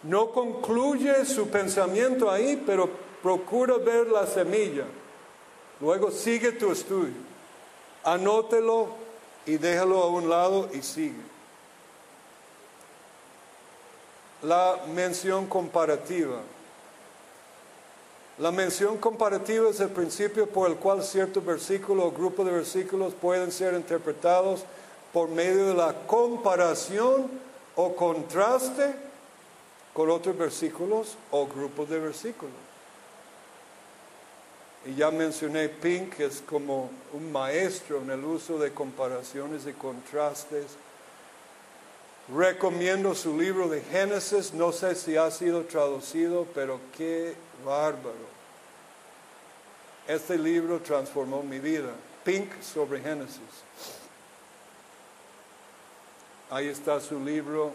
No 0.03 0.31
concluye 0.31 1.23
su 1.25 1.47
pensamiento 1.49 2.31
ahí, 2.31 2.61
pero 2.65 2.89
procura 3.21 3.77
ver 3.77 4.07
la 4.07 4.25
semilla. 4.25 4.85
Luego 5.79 6.09
sigue 6.09 6.53
tu 6.53 6.71
estudio. 6.71 7.13
Anótelo 8.03 8.87
y 9.45 9.57
déjalo 9.57 10.01
a 10.01 10.07
un 10.07 10.29
lado 10.29 10.69
y 10.73 10.81
sigue. 10.81 11.32
La 14.43 14.77
mención 14.93 15.47
comparativa. 15.47 16.41
La 18.39 18.51
mención 18.51 18.97
comparativa 18.97 19.69
es 19.69 19.79
el 19.79 19.89
principio 19.89 20.47
por 20.47 20.69
el 20.69 20.75
cual 20.75 21.03
ciertos 21.03 21.45
versículos 21.45 22.05
o 22.05 22.11
grupos 22.11 22.45
de 22.45 22.51
versículos 22.51 23.13
pueden 23.13 23.51
ser 23.51 23.73
interpretados 23.73 24.63
por 25.13 25.29
medio 25.29 25.67
de 25.67 25.75
la 25.75 25.93
comparación 26.07 27.29
o 27.75 27.95
contraste 27.95 28.95
con 29.93 30.09
otros 30.09 30.37
versículos 30.37 31.15
o 31.31 31.47
grupos 31.47 31.89
de 31.89 31.99
versículos. 31.99 32.55
Y 34.85 34.95
ya 34.95 35.11
mencioné 35.11 35.69
Pink, 35.69 36.15
que 36.15 36.25
es 36.25 36.41
como 36.41 36.89
un 37.13 37.31
maestro 37.31 38.01
en 38.01 38.11
el 38.11 38.25
uso 38.25 38.57
de 38.57 38.73
comparaciones 38.73 39.65
y 39.65 39.71
contrastes. 39.73 40.65
Recomiendo 42.29 43.13
su 43.15 43.37
libro 43.37 43.67
de 43.67 43.81
Génesis, 43.81 44.53
no 44.53 44.71
sé 44.71 44.95
si 44.95 45.17
ha 45.17 45.29
sido 45.29 45.63
traducido, 45.63 46.47
pero 46.55 46.79
qué 46.97 47.35
bárbaro. 47.65 48.33
Este 50.07 50.37
libro 50.37 50.79
transformó 50.79 51.43
mi 51.43 51.59
vida. 51.59 51.89
Pink 52.23 52.61
sobre 52.61 53.01
Génesis. 53.01 53.41
Ahí 56.49 56.67
está 56.67 57.01
su 57.01 57.19
libro 57.19 57.73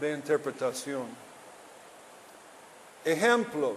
de 0.00 0.12
interpretación. 0.12 1.06
Ejemplos. 3.04 3.76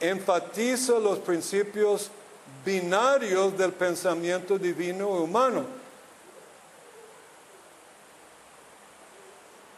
Enfatiza 0.00 0.98
los 0.98 1.18
principios 1.20 2.10
binarios 2.64 3.56
del 3.56 3.72
pensamiento 3.72 4.58
divino 4.58 5.18
y 5.18 5.22
humano. 5.22 5.83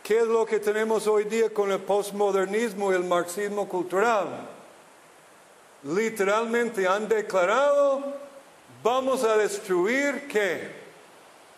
¿Qué 0.06 0.20
es 0.20 0.26
lo 0.28 0.46
que 0.46 0.60
tenemos 0.60 1.08
hoy 1.08 1.24
día 1.24 1.52
con 1.52 1.72
el 1.72 1.80
postmodernismo 1.80 2.92
y 2.92 2.94
el 2.94 3.02
marxismo 3.02 3.68
cultural? 3.68 4.28
Literalmente 5.82 6.86
han 6.86 7.08
declarado, 7.08 8.14
vamos 8.84 9.24
a 9.24 9.36
destruir 9.36 10.28
qué? 10.28 10.70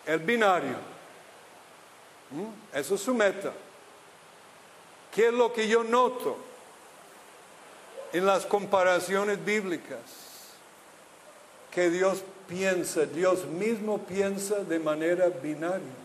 El 0.06 0.20
binario. 0.20 0.76
¿Mm? 2.30 2.74
Eso 2.74 2.94
es 2.94 3.02
su 3.02 3.12
meta. 3.12 3.52
¿Qué 5.14 5.26
es 5.26 5.34
lo 5.34 5.52
que 5.52 5.68
yo 5.68 5.84
noto 5.84 6.38
en 8.14 8.24
las 8.24 8.46
comparaciones 8.46 9.44
bíblicas? 9.44 10.00
Que 11.70 11.90
Dios 11.90 12.22
piensa, 12.48 13.04
Dios 13.04 13.44
mismo 13.44 13.98
piensa 13.98 14.61
de 14.61 14.78
manera 14.78 15.28
binaria. 15.28 15.97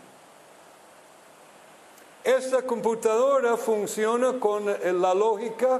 Esta 2.24 2.62
computadora 2.62 3.54
funciona 3.58 4.40
con 4.40 4.64
la 4.64 5.12
lógica. 5.12 5.78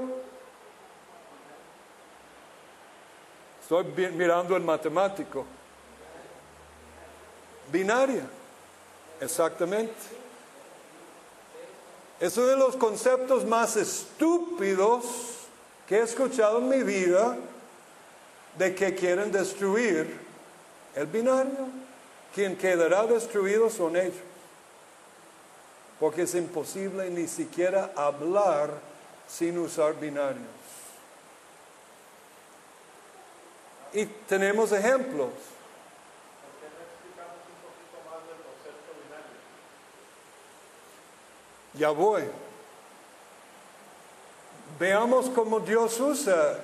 Estoy 3.63 3.83
mirando 4.11 4.55
el 4.55 4.61
matemático. 4.61 5.43
Binaria. 7.71 8.27
Exactamente. 9.19 9.91
Es 12.19 12.37
uno 12.37 12.45
de 12.45 12.57
los 12.57 12.75
conceptos 12.75 13.43
más 13.43 13.75
estúpidos 13.75 15.03
que 15.87 15.97
he 15.97 16.01
escuchado 16.03 16.59
en 16.59 16.69
mi 16.69 16.83
vida 16.83 17.37
de 18.55 18.75
que 18.75 18.93
quieren 18.93 19.31
destruir 19.31 20.15
el 20.93 21.07
binario. 21.07 21.69
Quien 22.35 22.55
quedará 22.55 23.07
destruido 23.07 23.71
son 23.71 23.97
ellos 23.97 24.34
porque 26.05 26.21
es 26.21 26.35
imposible 26.35 27.09
ni 27.09 27.27
siquiera 27.27 27.91
hablar 27.95 28.69
sin 29.27 29.57
usar 29.57 29.99
binarios. 29.99 30.45
Y 33.91 34.05
tenemos 34.05 34.71
ejemplos. 34.71 35.31
Ya 41.73 41.89
voy. 41.89 42.25
Veamos 44.77 45.27
cómo 45.31 45.59
Dios 45.59 45.99
usa 45.99 46.59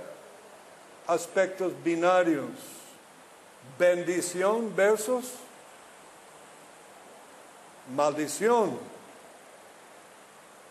aspectos 1.08 1.74
binarios. 1.84 2.52
Bendición 3.80 4.72
versus 4.76 5.32
maldición 7.96 9.01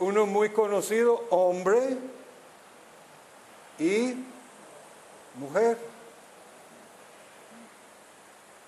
uno 0.00 0.26
muy 0.26 0.48
conocido, 0.48 1.24
hombre 1.30 1.98
y 3.78 4.14
mujer. 5.36 5.78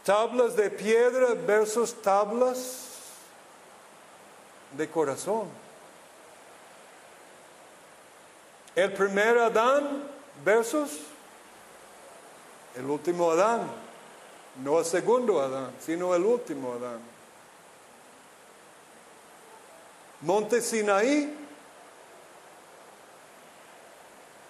Tablas 0.04 0.54
de 0.56 0.70
piedra 0.70 1.34
versus 1.34 2.00
tablas 2.02 2.88
de 4.76 4.88
corazón. 4.88 5.48
El 8.74 8.92
primer 8.92 9.38
Adán 9.38 10.08
versus 10.44 11.00
el 12.74 12.84
último 12.86 13.30
Adán. 13.30 13.70
No 14.62 14.78
el 14.78 14.84
segundo 14.84 15.40
Adán, 15.40 15.72
sino 15.80 16.14
el 16.14 16.24
último 16.24 16.74
Adán. 16.74 17.11
Monte 20.22 20.60
Sinaí, 20.60 21.34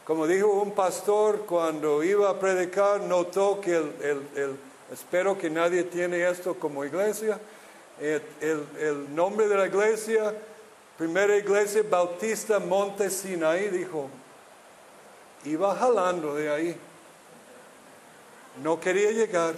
como 0.05 0.27
dijo 0.27 0.49
un 0.49 0.73
pastor 0.73 1.47
cuando 1.47 2.03
iba 2.05 2.29
a 2.29 2.39
predicar, 2.39 3.01
notó 3.01 3.59
que 3.59 3.77
el, 3.77 4.59
espero 4.93 5.39
que 5.39 5.49
nadie 5.49 5.85
tiene 5.85 6.29
esto 6.29 6.55
como 6.55 6.85
iglesia, 6.85 7.41
el, 7.99 9.15
nombre 9.15 9.49
de 9.49 9.57
la 9.57 9.67
iglesia, 9.67 10.35
primera 10.99 11.37
iglesia 11.37 11.83
bautista 11.89 12.59
Monte 12.59 13.09
Sinaí, 13.09 13.69
dijo, 13.69 14.11
iba 15.45 15.75
jalando 15.75 16.35
de 16.35 16.51
ahí. 16.51 16.77
No 18.63 18.79
quería 18.79 19.11
llegar, 19.13 19.55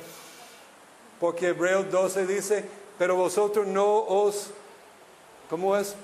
porque 1.19 1.49
Hebreos 1.49 1.91
12 1.91 2.27
dice, 2.27 2.65
pero 2.99 3.17
vosotros 3.17 3.67
no 3.67 3.97
os, 3.97 4.51
¿cómo 5.55 5.77
es? 5.77 5.95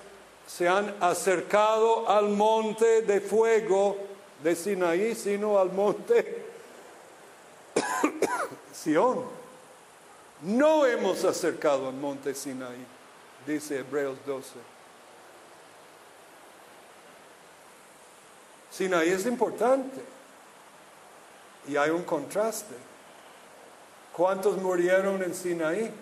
Se 0.47 0.69
han 0.69 0.95
acercado 1.01 2.09
al 2.09 2.29
monte 2.29 3.03
de 3.03 3.21
fuego 3.21 3.97
de 4.45 4.55
Sinaí, 4.55 5.17
sino 5.17 5.59
al 5.59 5.73
monte 5.73 6.45
Sión. 8.73 9.25
No 10.43 10.87
hemos 10.87 11.25
acercado 11.25 11.89
al 11.89 11.95
monte 11.95 12.33
Sinaí, 12.33 12.87
dice 13.45 13.81
Hebreos 13.81 14.19
12. 14.25 14.51
Sinaí 18.71 19.09
es 19.09 19.27
importante 19.27 20.01
y 21.67 21.77
hay 21.77 21.91
un 21.91 22.05
contraste. 22.05 22.77
¿Cuántos 24.13 24.59
murieron 24.59 25.21
en 25.25 25.35
Sinaí? 25.35 25.93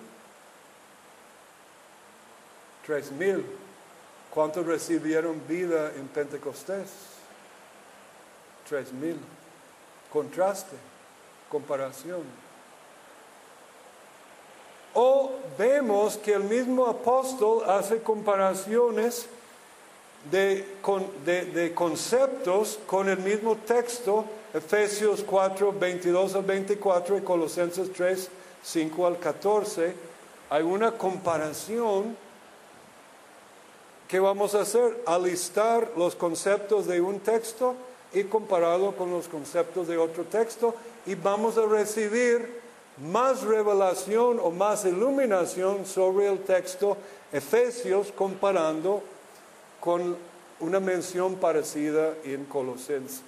Tres 2.89 3.13
mil. 3.13 3.45
¿Cuántos 4.33 4.65
recibieron 4.65 5.43
vida 5.47 5.93
en 5.95 6.09
Pentecostés? 6.09 6.89
Tres 8.67 8.95
mil. 8.95 9.19
Contraste, 10.11 10.75
comparación. 11.51 12.23
O 14.95 15.33
vemos 15.59 16.17
que 16.17 16.33
el 16.33 16.45
mismo 16.45 16.87
apóstol 16.87 17.69
hace 17.69 18.01
comparaciones 18.01 19.27
de, 20.31 21.73
conceptos 21.75 22.79
con 22.87 23.11
el 23.11 23.19
mismo 23.19 23.57
texto, 23.57 24.25
Efesios 24.55 25.23
4, 25.25 25.75
22 25.75 26.35
al 26.37 26.43
24 26.43 27.19
y 27.19 27.21
Colosenses 27.21 27.93
3, 27.93 28.31
5 28.63 29.07
al 29.07 29.19
14. 29.19 29.95
Hay 30.49 30.63
una 30.63 30.93
comparación 30.93 32.17
que 34.09 34.19
vamos 34.19 34.55
a 34.55 34.63
hacer, 34.63 35.03
alistar 35.07 35.93
los 35.97 36.17
conceptos 36.17 36.87
de 36.87 37.01
un 37.01 37.21
texto 37.21 37.75
y 38.15 38.25
compararlo 38.25 38.97
con 38.97 39.11
los 39.11 39.29
conceptos 39.29 39.87
de 39.87 39.99
otro 39.99 40.25
texto 40.25 40.75
y 41.05 41.15
vamos 41.15 41.59
a 41.59 41.67
recibir 41.67 42.59
más 42.97 43.43
revelación 43.43 44.41
o 44.43 44.51
más 44.51 44.87
iluminación 44.87 45.85
sobre 45.85 46.29
el 46.29 46.41
texto 46.41 46.97
Efesios 47.31 48.11
comparando 48.11 49.03
con 49.79 50.17
una 50.61 50.81
mención 50.81 51.37
parecida 51.37 52.15
en 52.25 52.47
Colosenses. 52.47 53.23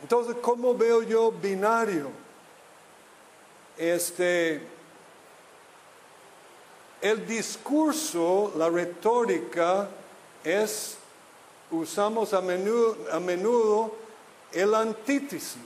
Entonces, 0.00 0.36
¿cómo 0.40 0.74
veo 0.74 1.02
yo 1.02 1.32
binario? 1.32 2.08
Este, 3.76 4.60
el 7.02 7.26
discurso, 7.26 8.52
la 8.56 8.70
retórica 8.70 9.88
es, 10.44 10.96
usamos 11.70 12.32
a 12.32 12.40
menudo, 12.40 13.96
el 14.52 14.74
antítesis. 14.74 15.56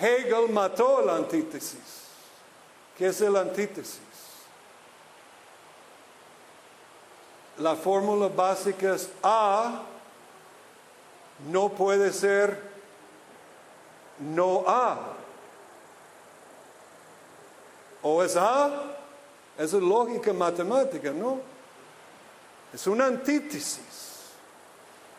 Hegel 0.00 0.48
mató 0.48 1.02
la 1.02 1.16
antítesis. 1.16 2.04
¿Qué 2.96 3.08
es 3.08 3.20
el 3.20 3.36
antítesis? 3.36 4.00
La 7.58 7.76
fórmula 7.76 8.28
básica 8.28 8.94
es 8.94 9.08
A 9.22 9.82
no 11.50 11.68
puede 11.68 12.12
ser 12.12 12.60
no 14.18 14.64
A. 14.66 15.23
O 18.06 18.22
es 18.22 18.36
A, 18.36 18.70
es 19.58 19.72
lógica 19.72 20.30
matemática, 20.34 21.10
¿no? 21.10 21.40
Es 22.72 22.86
una 22.86 23.06
antítesis. 23.06 23.78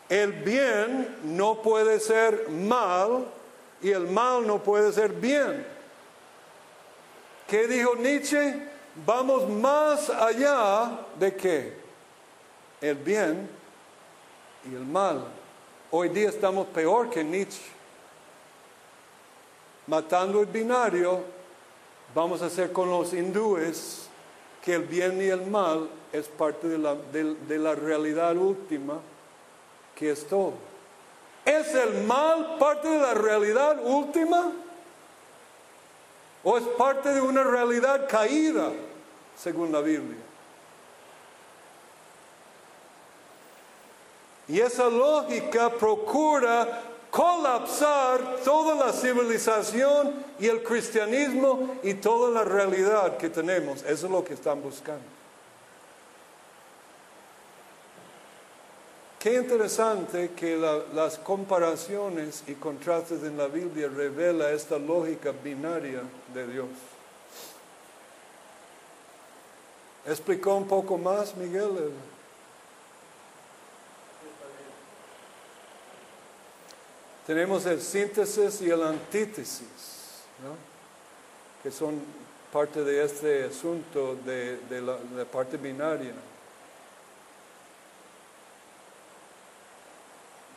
El 0.08 0.32
bien 0.32 1.18
no 1.24 1.60
puede 1.60 1.98
ser 1.98 2.48
mal 2.48 3.26
y 3.82 3.90
el 3.90 4.06
mal 4.06 4.46
no 4.46 4.62
puede 4.62 4.92
ser 4.92 5.12
bien. 5.12 5.66
¿Qué 7.48 7.66
dijo 7.66 7.96
Nietzsche? 7.96 8.54
Vamos 9.04 9.48
más 9.48 10.08
allá 10.08 11.00
de 11.18 11.34
qué? 11.34 11.76
El 12.80 12.94
bien 12.94 13.50
y 14.70 14.76
el 14.76 14.84
mal. 14.84 15.24
Hoy 15.90 16.08
día 16.10 16.28
estamos 16.28 16.68
peor 16.68 17.10
que 17.10 17.24
Nietzsche. 17.24 17.62
Matando 19.88 20.40
el 20.40 20.46
binario, 20.46 21.35
vamos 22.14 22.42
a 22.42 22.46
hacer 22.46 22.72
con 22.72 22.90
los 22.90 23.12
hindúes 23.12 24.08
que 24.62 24.74
el 24.74 24.82
bien 24.82 25.20
y 25.22 25.26
el 25.26 25.46
mal 25.46 25.88
es 26.12 26.26
parte 26.28 26.68
de 26.68 26.78
la, 26.78 26.94
de 26.94 27.58
la 27.58 27.74
realidad 27.74 28.36
última, 28.36 29.00
que 29.94 30.10
es 30.10 30.26
todo. 30.26 30.54
¿Es 31.44 31.74
el 31.74 32.04
mal 32.04 32.56
parte 32.58 32.88
de 32.88 32.98
la 32.98 33.14
realidad 33.14 33.78
última? 33.84 34.52
o 36.48 36.56
es 36.56 36.64
parte 36.78 37.12
de 37.12 37.20
una 37.20 37.42
realidad 37.42 38.08
caída, 38.08 38.70
según 39.36 39.72
la 39.72 39.80
Biblia. 39.80 40.20
Y 44.46 44.60
esa 44.60 44.88
lógica 44.88 45.68
procura 45.70 46.82
colapsar 47.10 48.38
toda 48.44 48.86
la 48.86 48.92
civilización 48.92 50.14
y 50.38 50.46
el 50.46 50.62
cristianismo 50.62 51.76
y 51.82 51.94
toda 51.94 52.30
la 52.30 52.44
realidad 52.44 53.16
que 53.16 53.30
tenemos. 53.30 53.82
Eso 53.82 54.06
es 54.06 54.12
lo 54.12 54.24
que 54.24 54.34
están 54.34 54.62
buscando. 54.62 55.16
Qué 59.18 59.34
interesante 59.34 60.30
que 60.36 60.56
las 60.94 61.18
comparaciones 61.18 62.44
y 62.46 62.54
contrastes 62.54 63.24
en 63.24 63.36
la 63.36 63.48
Biblia 63.48 63.88
revela 63.88 64.52
esta 64.52 64.78
lógica 64.78 65.32
binaria 65.32 66.02
de 66.32 66.46
Dios. 66.46 66.68
¿Explicó 70.06 70.54
un 70.54 70.68
poco 70.68 70.96
más, 70.96 71.36
Miguel? 71.36 71.90
Tenemos 77.26 77.66
el 77.66 77.80
síntesis 77.80 78.60
y 78.60 78.70
el 78.70 78.84
antítesis, 78.84 80.22
que 81.60 81.72
son 81.72 82.00
parte 82.52 82.84
de 82.84 83.04
este 83.04 83.44
asunto 83.46 84.14
de, 84.24 84.60
la 84.80 85.24
parte 85.24 85.56
binaria. 85.56 86.12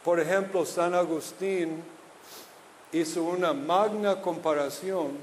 Por 0.04 0.20
ejemplo, 0.20 0.64
San 0.64 0.94
Agustín 0.94 1.84
hizo 2.92 3.24
una 3.24 3.52
magna 3.52 4.22
comparación 4.22 5.14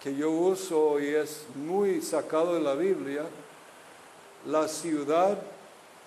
que 0.00 0.14
yo 0.14 0.30
uso 0.30 1.00
y 1.00 1.08
es 1.08 1.42
muy 1.56 2.02
sacado 2.02 2.54
de 2.54 2.60
la 2.60 2.74
Biblia, 2.74 3.24
la 4.46 4.68
ciudad 4.68 5.38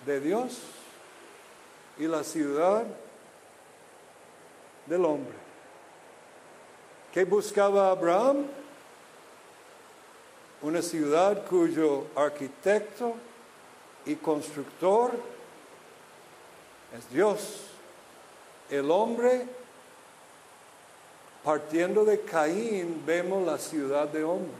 de 0.06 0.20
Dios 0.20 0.58
y 1.98 2.06
la 2.06 2.24
ciudad 2.24 2.86
del 4.88 5.04
hombre. 5.04 5.36
¿Qué 7.12 7.24
buscaba 7.24 7.90
Abraham? 7.90 8.46
Una 10.62 10.82
ciudad 10.82 11.46
cuyo 11.46 12.06
arquitecto 12.16 13.14
y 14.06 14.16
constructor 14.16 15.12
es 16.96 17.10
Dios 17.10 17.64
el 18.70 18.90
hombre, 18.90 19.46
partiendo 21.42 22.04
de 22.04 22.20
Caín, 22.20 23.02
vemos 23.06 23.46
la 23.46 23.56
ciudad 23.56 24.08
de 24.08 24.24
hombre. 24.24 24.52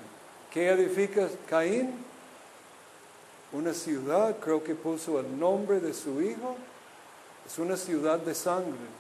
¿Qué 0.51 0.69
edifica 0.71 1.29
Caín? 1.47 2.07
una 3.53 3.73
ciudad, 3.73 4.37
creo 4.39 4.63
que 4.63 4.75
puso 4.75 5.19
el 5.21 5.39
nombre 5.39 5.81
de 5.81 5.95
su 5.95 6.21
hijo, 6.21 6.57
es 7.47 7.59
una 7.59 7.77
ciudad 7.77 8.19
de 8.19 8.35
sangre. 8.35 8.98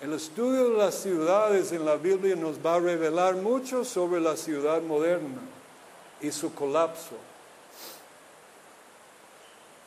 El 0.00 0.12
estudio 0.12 0.70
de 0.70 0.76
las 0.76 0.94
ciudades 0.94 1.72
en 1.72 1.86
la 1.86 1.96
Biblia 1.96 2.36
nos 2.36 2.58
va 2.58 2.74
a 2.74 2.80
revelar 2.80 3.36
mucho 3.36 3.82
sobre 3.82 4.20
la 4.20 4.36
ciudad 4.36 4.82
moderna 4.82 5.40
y 6.20 6.30
su 6.30 6.54
colapso. 6.54 7.16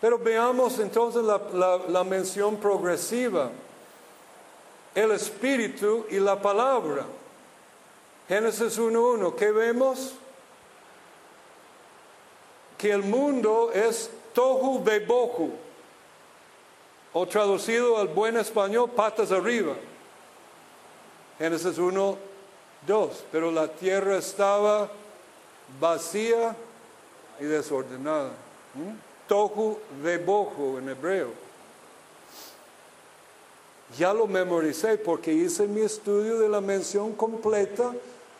Pero 0.02 0.18
veamos 0.18 0.80
entonces 0.80 1.22
la, 1.24 2.04
mención 2.04 2.58
progresiva, 2.58 3.52
el 4.96 5.12
espíritu 5.12 6.08
y 6.10 6.20
la 6.20 6.42
palabra. 6.42 7.06
Génesis 8.28 8.80
1.1, 8.80 9.36
¿qué 9.36 9.52
vemos? 9.52 10.14
Que 12.80 12.92
el 12.92 13.04
mundo 13.04 13.72
es 13.74 14.10
tohu 14.34 14.84
bebohu, 14.84 15.52
o 17.14 17.28
traducido 17.28 17.98
al 17.98 18.08
buen 18.08 18.38
español, 18.38 18.90
patas 18.90 19.32
arriba. 19.32 19.76
Génesis 21.40 21.78
1, 21.78 22.18
2. 22.86 23.24
Pero 23.32 23.52
la 23.52 23.68
tierra 23.68 24.18
estaba 24.18 24.92
vacía 25.80 26.56
y 27.40 27.46
desordenada. 27.46 28.32
¿Mm? 28.76 29.28
Tohu 29.28 29.80
vebohu 30.04 30.78
en 30.78 30.90
hebreo. 30.90 31.30
Ya 33.98 34.14
lo 34.14 34.28
memoricé 34.28 34.98
porque 34.98 35.34
hice 35.34 35.68
mi 35.68 35.82
estudio 35.82 36.40
de 36.40 36.50
la 36.50 36.62
mención 36.62 37.14
completa 37.14 37.92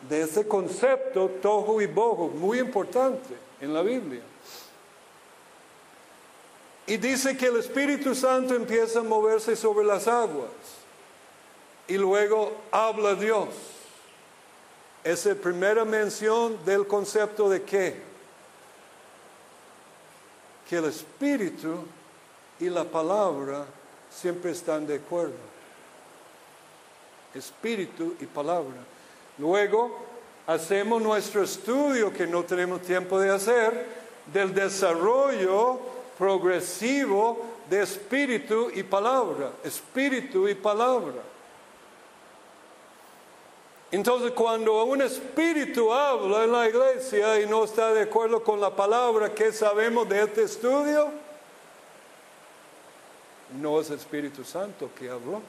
de 0.08 0.22
ese 0.22 0.46
concepto 0.46 1.28
tohu 1.42 1.80
y 1.80 1.86
bohu, 1.86 2.30
muy 2.30 2.58
importante 2.58 3.34
en 3.60 3.74
la 3.74 3.82
Biblia. 3.82 4.22
Y 6.86 6.96
dice 6.96 7.36
que 7.36 7.46
el 7.46 7.58
Espíritu 7.58 8.14
Santo 8.14 8.54
empieza 8.54 9.00
a 9.00 9.02
moverse 9.02 9.54
sobre 9.54 9.86
las 9.86 10.08
aguas. 10.08 10.50
Y 11.90 11.98
luego 11.98 12.52
habla 12.70 13.16
Dios. 13.16 13.48
Esa 15.02 15.34
primera 15.34 15.84
mención 15.84 16.64
del 16.64 16.86
concepto 16.86 17.50
de 17.50 17.64
qué? 17.64 18.00
Que 20.68 20.76
el 20.76 20.84
Espíritu 20.84 21.84
y 22.60 22.68
la 22.70 22.84
palabra 22.84 23.64
siempre 24.08 24.52
están 24.52 24.86
de 24.86 24.94
acuerdo. 24.94 25.34
Espíritu 27.34 28.14
y 28.20 28.26
palabra. 28.26 28.84
Luego 29.36 29.98
hacemos 30.46 31.02
nuestro 31.02 31.42
estudio 31.42 32.12
que 32.12 32.24
no 32.24 32.44
tenemos 32.44 32.82
tiempo 32.82 33.18
de 33.18 33.30
hacer 33.30 33.84
del 34.32 34.54
desarrollo 34.54 35.80
progresivo 36.16 37.44
de 37.68 37.82
espíritu 37.82 38.70
y 38.72 38.84
palabra. 38.84 39.50
Espíritu 39.64 40.46
y 40.46 40.54
palabra. 40.54 41.29
Entonces 43.92 44.30
cuando 44.32 44.84
un 44.84 45.02
espíritu 45.02 45.92
habla 45.92 46.44
en 46.44 46.52
la 46.52 46.68
iglesia 46.68 47.40
y 47.40 47.46
no 47.46 47.64
está 47.64 47.92
de 47.92 48.02
acuerdo 48.02 48.42
con 48.42 48.60
la 48.60 48.74
palabra, 48.74 49.34
¿qué 49.34 49.52
sabemos 49.52 50.08
de 50.08 50.22
este 50.22 50.44
estudio? 50.44 51.10
No 53.58 53.80
es 53.80 53.90
Espíritu 53.90 54.44
Santo 54.44 54.90
que 54.96 55.10
habló. 55.10 55.42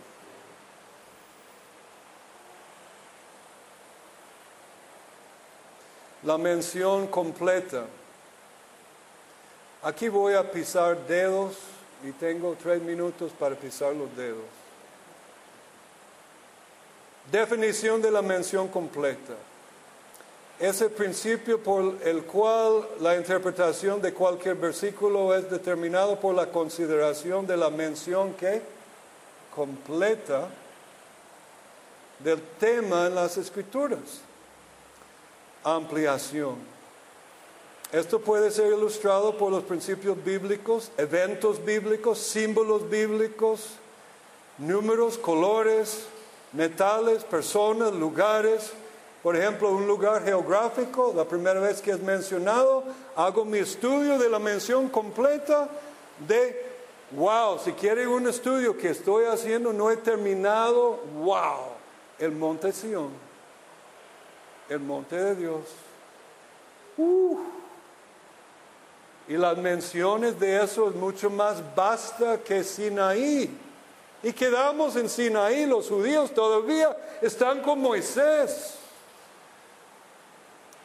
La 6.24 6.38
mención 6.39 7.08
completa. 7.08 7.86
Aquí 9.84 10.10
voy 10.10 10.34
a 10.34 10.52
pisar 10.52 10.98
dedos 11.08 11.58
y 12.04 12.12
tengo 12.12 12.56
tres 12.62 12.82
minutos 12.82 13.32
para 13.38 13.56
pisar 13.56 13.94
los 13.94 14.16
dedos. 14.16 14.61
Definición 17.30 18.01
de 18.01 18.11
la 18.11 18.22
mención 18.22 18.67
completa. 18.67 19.34
Es 20.59 20.80
el 20.82 20.91
principio 20.91 21.61
por 21.61 21.97
el 22.03 22.24
cual 22.24 22.88
la 22.99 23.15
interpretación 23.15 24.01
de 24.01 24.13
cualquier 24.13 24.55
versículo 24.55 25.36
es 25.36 25.49
determinado 25.49 26.19
por 26.19 26.36
la 26.36 26.47
consideración 26.47 27.47
de 27.47 27.57
la 27.57 27.69
mención 27.69 28.34
que 28.34 28.61
completa 29.55 30.49
del 32.19 32.41
tema 32.59 33.07
en 33.07 33.15
las 33.15 33.38
escrituras. 33.38 34.22
Ampliación. 35.63 36.55
Esto 37.91 38.22
puede 38.22 38.51
ser 38.51 38.72
ilustrado 38.72 39.38
por 39.38 39.51
los 39.51 39.63
principios 39.63 40.24
bíblicos, 40.24 40.91
eventos 40.97 41.63
bíblicos, 41.63 42.19
símbolos 42.19 42.89
bíblicos, 42.89 43.72
números, 44.57 45.17
colores, 45.17 46.05
metales, 46.54 47.24
personas, 47.24 47.93
lugares. 47.93 48.74
Por 49.24 49.36
ejemplo, 49.36 49.72
un 49.72 49.86
lugar 49.86 50.24
geográfico, 50.24 51.14
la 51.16 51.26
primera 51.26 51.60
vez 51.60 51.82
que 51.82 51.91
es 51.91 52.02
mencionado, 52.02 52.84
hago 53.16 53.45
mi 53.45 53.60
estudio 53.60 54.18
de 54.18 54.30
la 54.30 54.39
mención 54.39 54.89
completa 54.89 55.70
de, 56.28 56.66
wow, 57.12 57.60
si 57.60 57.72
quieren 57.74 58.08
un 58.08 58.28
estudio 58.28 58.76
que 58.76 58.89
estoy 58.89 59.26
haciendo, 59.26 59.72
no 59.72 59.91
he 59.91 59.97
terminado, 59.97 60.99
wow, 61.22 61.72
el 62.18 62.32
monte 62.32 62.72
Sion, 62.72 63.12
el 64.70 64.80
monte 64.80 65.16
de 65.16 65.36
Dios. 65.36 65.62
Uh. 66.97 67.39
y 69.28 69.38
las 69.38 69.58
menciones 69.58 70.38
de 70.39 70.62
eso 70.62 70.89
es 70.89 70.95
mucho 70.95 71.30
más 71.30 71.64
vasta 71.74 72.38
que 72.39 72.64
Sinaí. 72.64 73.49
Y 74.24 74.34
quedamos 74.34 74.95
en 74.95 75.09
Sinaí, 75.09 75.65
los 75.65 75.89
judíos 75.89 76.32
todavía 76.32 76.95
están 77.22 77.61
con 77.61 77.80
Moisés. 77.80 78.76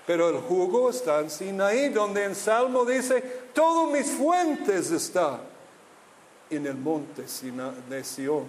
Pero 0.06 0.30
el 0.30 0.38
jugo 0.38 0.88
está 0.88 1.20
en 1.20 1.30
Sinaí, 1.30 1.90
donde 1.90 2.24
en 2.24 2.34
Salmo 2.34 2.84
dice, 2.84 3.20
todas 3.52 3.92
mis 3.92 4.10
fuentes 4.10 4.90
están 4.90 5.40
en 6.48 6.66
el 6.66 6.76
monte 6.76 7.24
de 7.88 8.04
Sión. 8.04 8.46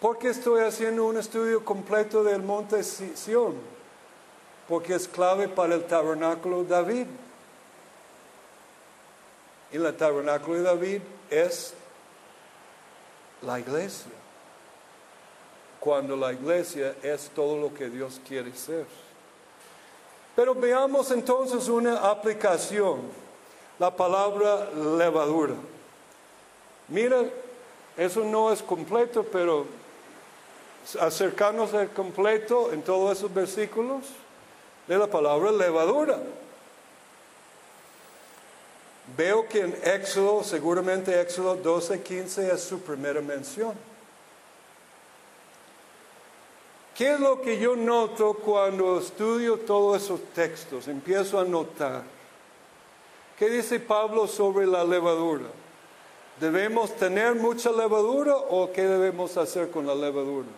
¿Por 0.00 0.18
qué 0.18 0.30
estoy 0.30 0.62
haciendo 0.62 1.04
un 1.04 1.18
estudio 1.18 1.64
completo 1.64 2.24
del 2.24 2.42
monte 2.42 2.82
Sión? 2.82 3.54
Porque 4.66 4.94
es 4.94 5.06
clave 5.06 5.46
para 5.46 5.74
el 5.74 5.84
tabernáculo 5.84 6.64
de 6.64 6.68
David. 6.68 7.06
En 9.70 9.86
el 9.86 9.96
tabernáculo 9.96 10.56
de 10.56 10.62
David 10.62 11.02
es 11.30 11.74
la 13.42 13.58
iglesia. 13.58 14.12
Cuando 15.78 16.16
la 16.16 16.32
iglesia 16.32 16.94
es 17.02 17.30
todo 17.34 17.56
lo 17.58 17.72
que 17.72 17.88
Dios 17.88 18.20
quiere 18.26 18.54
ser. 18.54 18.86
Pero 20.36 20.54
veamos 20.54 21.10
entonces 21.10 21.68
una 21.68 22.10
aplicación, 22.10 23.00
la 23.78 23.94
palabra 23.94 24.68
levadura. 24.98 25.54
Mira, 26.88 27.24
eso 27.96 28.24
no 28.24 28.52
es 28.52 28.62
completo, 28.62 29.24
pero 29.24 29.66
acercarnos 30.98 31.72
al 31.74 31.90
completo 31.90 32.72
en 32.72 32.82
todos 32.82 33.18
esos 33.18 33.32
versículos 33.32 34.04
de 34.86 34.98
la 34.98 35.06
palabra 35.06 35.52
levadura. 35.52 36.18
Veo 39.16 39.48
que 39.48 39.60
en 39.60 39.76
Éxodo, 39.82 40.44
seguramente 40.44 41.20
Éxodo 41.20 41.56
12, 41.56 42.02
15 42.02 42.52
es 42.52 42.60
su 42.60 42.80
primera 42.80 43.20
mención. 43.20 43.74
¿Qué 46.94 47.14
es 47.14 47.20
lo 47.20 47.40
que 47.40 47.58
yo 47.58 47.76
noto 47.76 48.34
cuando 48.34 48.98
estudio 48.98 49.58
todos 49.58 50.02
esos 50.02 50.20
textos? 50.34 50.86
Empiezo 50.86 51.40
a 51.40 51.44
notar. 51.44 52.02
¿Qué 53.38 53.48
dice 53.48 53.80
Pablo 53.80 54.26
sobre 54.26 54.66
la 54.66 54.84
levadura? 54.84 55.46
¿Debemos 56.38 56.94
tener 56.96 57.34
mucha 57.34 57.72
levadura 57.72 58.36
o 58.36 58.70
qué 58.72 58.82
debemos 58.82 59.36
hacer 59.38 59.70
con 59.70 59.86
la 59.86 59.94
levadura? 59.94 60.48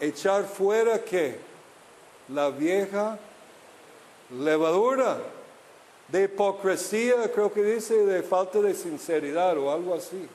Echar 0.00 0.44
fuera 0.44 1.04
qué? 1.04 1.38
La 2.28 2.50
vieja 2.50 3.18
levadura, 4.30 5.18
de 6.08 6.24
hipocresía, 6.24 7.30
creo 7.32 7.52
que 7.52 7.62
dice, 7.62 7.94
de 7.94 8.22
falta 8.22 8.60
de 8.60 8.74
sinceridad 8.74 9.56
o 9.58 9.70
algo 9.70 9.94
así. 9.94 10.28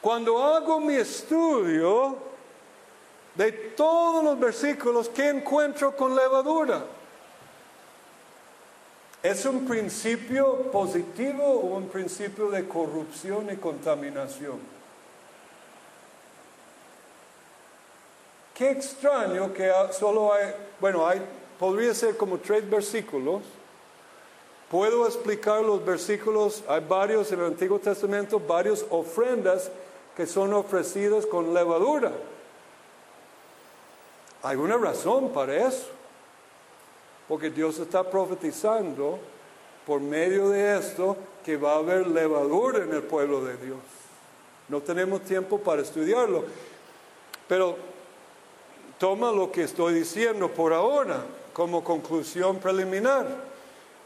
Cuando 0.00 0.42
hago 0.42 0.80
mi 0.80 0.94
estudio 0.94 2.16
de 3.34 3.52
todos 3.52 4.24
los 4.24 4.38
versículos, 4.38 5.08
¿qué 5.08 5.28
encuentro 5.28 5.94
con 5.96 6.16
levadura? 6.16 6.84
¿Es 9.22 9.44
un 9.44 9.64
principio 9.66 10.72
positivo 10.72 11.44
o 11.44 11.76
un 11.76 11.88
principio 11.88 12.50
de 12.50 12.66
corrupción 12.66 13.48
y 13.52 13.56
contaminación? 13.56 14.58
Qué 18.54 18.70
extraño 18.70 19.52
que 19.52 19.72
solo 19.92 20.34
hay, 20.34 20.52
bueno, 20.80 21.06
hay, 21.06 21.22
podría 21.62 21.94
ser 21.94 22.16
como 22.16 22.38
tres 22.38 22.68
versículos. 22.68 23.40
Puedo 24.68 25.06
explicar 25.06 25.62
los 25.62 25.84
versículos, 25.84 26.64
hay 26.66 26.80
varios 26.80 27.30
en 27.30 27.38
el 27.38 27.46
Antiguo 27.46 27.78
Testamento, 27.78 28.40
varias 28.40 28.84
ofrendas 28.90 29.70
que 30.16 30.26
son 30.26 30.52
ofrecidas 30.54 31.24
con 31.24 31.54
levadura. 31.54 32.10
Hay 34.42 34.56
una 34.56 34.76
razón 34.76 35.28
para 35.28 35.68
eso, 35.68 35.86
porque 37.28 37.48
Dios 37.48 37.78
está 37.78 38.10
profetizando 38.10 39.20
por 39.86 40.00
medio 40.00 40.48
de 40.48 40.76
esto 40.76 41.16
que 41.44 41.56
va 41.56 41.74
a 41.74 41.78
haber 41.78 42.08
levadura 42.08 42.82
en 42.82 42.92
el 42.92 43.04
pueblo 43.04 43.40
de 43.40 43.56
Dios. 43.58 43.78
No 44.68 44.80
tenemos 44.80 45.20
tiempo 45.20 45.58
para 45.58 45.82
estudiarlo, 45.82 46.42
pero 47.46 47.76
toma 48.98 49.30
lo 49.30 49.52
que 49.52 49.62
estoy 49.62 49.94
diciendo 49.94 50.48
por 50.48 50.72
ahora 50.72 51.22
como 51.52 51.82
conclusión 51.82 52.58
preliminar. 52.58 53.52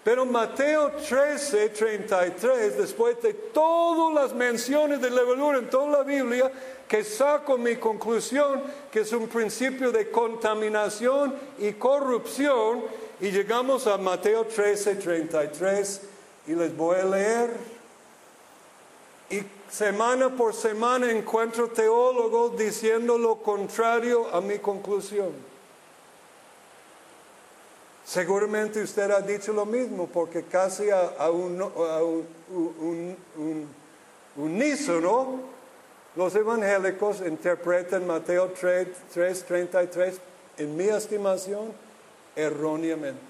Pero 0.07 0.25
Mateo 0.25 0.93
13, 0.93 1.71
33, 1.71 2.79
después 2.79 3.21
de 3.21 3.35
todas 3.35 4.15
las 4.15 4.33
menciones 4.33 5.01
de 5.01 5.11
levadura 5.11 5.59
en 5.59 5.69
toda 5.69 5.99
la 5.99 6.03
Biblia, 6.05 6.53
que 6.87 7.03
saco 7.03 7.59
mi 7.59 7.75
conclusión 7.75 8.63
que 8.93 9.01
es 9.01 9.13
un 9.13 9.27
principio 9.27 9.91
de 9.91 10.09
contaminación 10.09 11.35
y 11.59 11.73
corrupción, 11.73 12.85
y 13.21 13.31
llegamos 13.31 13.89
a 13.89 13.99
Mateo 13.99 14.45
13, 14.45 14.95
33, 14.95 16.03
y 16.47 16.55
les 16.55 16.77
voy 16.77 17.01
a 17.01 17.05
leer. 17.05 17.51
Y 19.31 19.43
semana 19.69 20.29
por 20.29 20.55
semana 20.55 21.11
encuentro 21.11 21.69
teólogos 21.69 22.57
diciendo 22.57 23.19
lo 23.19 23.43
contrario 23.43 24.29
a 24.33 24.41
mi 24.41 24.61
conclusión. 24.61 25.56
Seguramente 28.07 28.81
usted 28.81 29.11
ha 29.11 29.21
dicho 29.21 29.53
lo 29.53 29.67
mismo, 29.67 30.07
porque 30.07 30.45
casi 30.45 30.89
a, 30.91 31.29
un, 31.29 31.61
un, 32.49 33.69
unísono 34.37 35.41
los 36.15 36.35
evangélicos 36.37 37.21
interpretan 37.21 38.07
Mateo 38.07 38.53
3, 38.53 38.87
33, 39.45 40.21
en 40.59 40.77
mi 40.77 40.85
estimación, 40.85 41.73
erróneamente. 42.37 43.21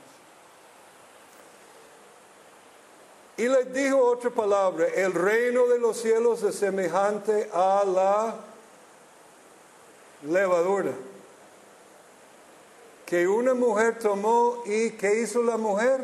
Y 3.38 3.48
les 3.48 3.72
dijo 3.72 3.98
otra 3.98 4.28
palabra, 4.28 4.88
el 4.94 5.14
reino 5.14 5.66
de 5.68 5.78
los 5.78 5.96
cielos 5.96 6.42
es 6.42 6.54
semejante 6.54 7.48
a 7.50 7.82
la 7.86 8.34
levadura 10.30 10.92
que 13.06 13.28
una 13.28 13.54
mujer 13.54 14.00
tomó 14.00 14.64
y 14.66 14.90
¿qué 14.90 15.22
hizo 15.22 15.40
la 15.42 15.56
mujer? 15.56 16.00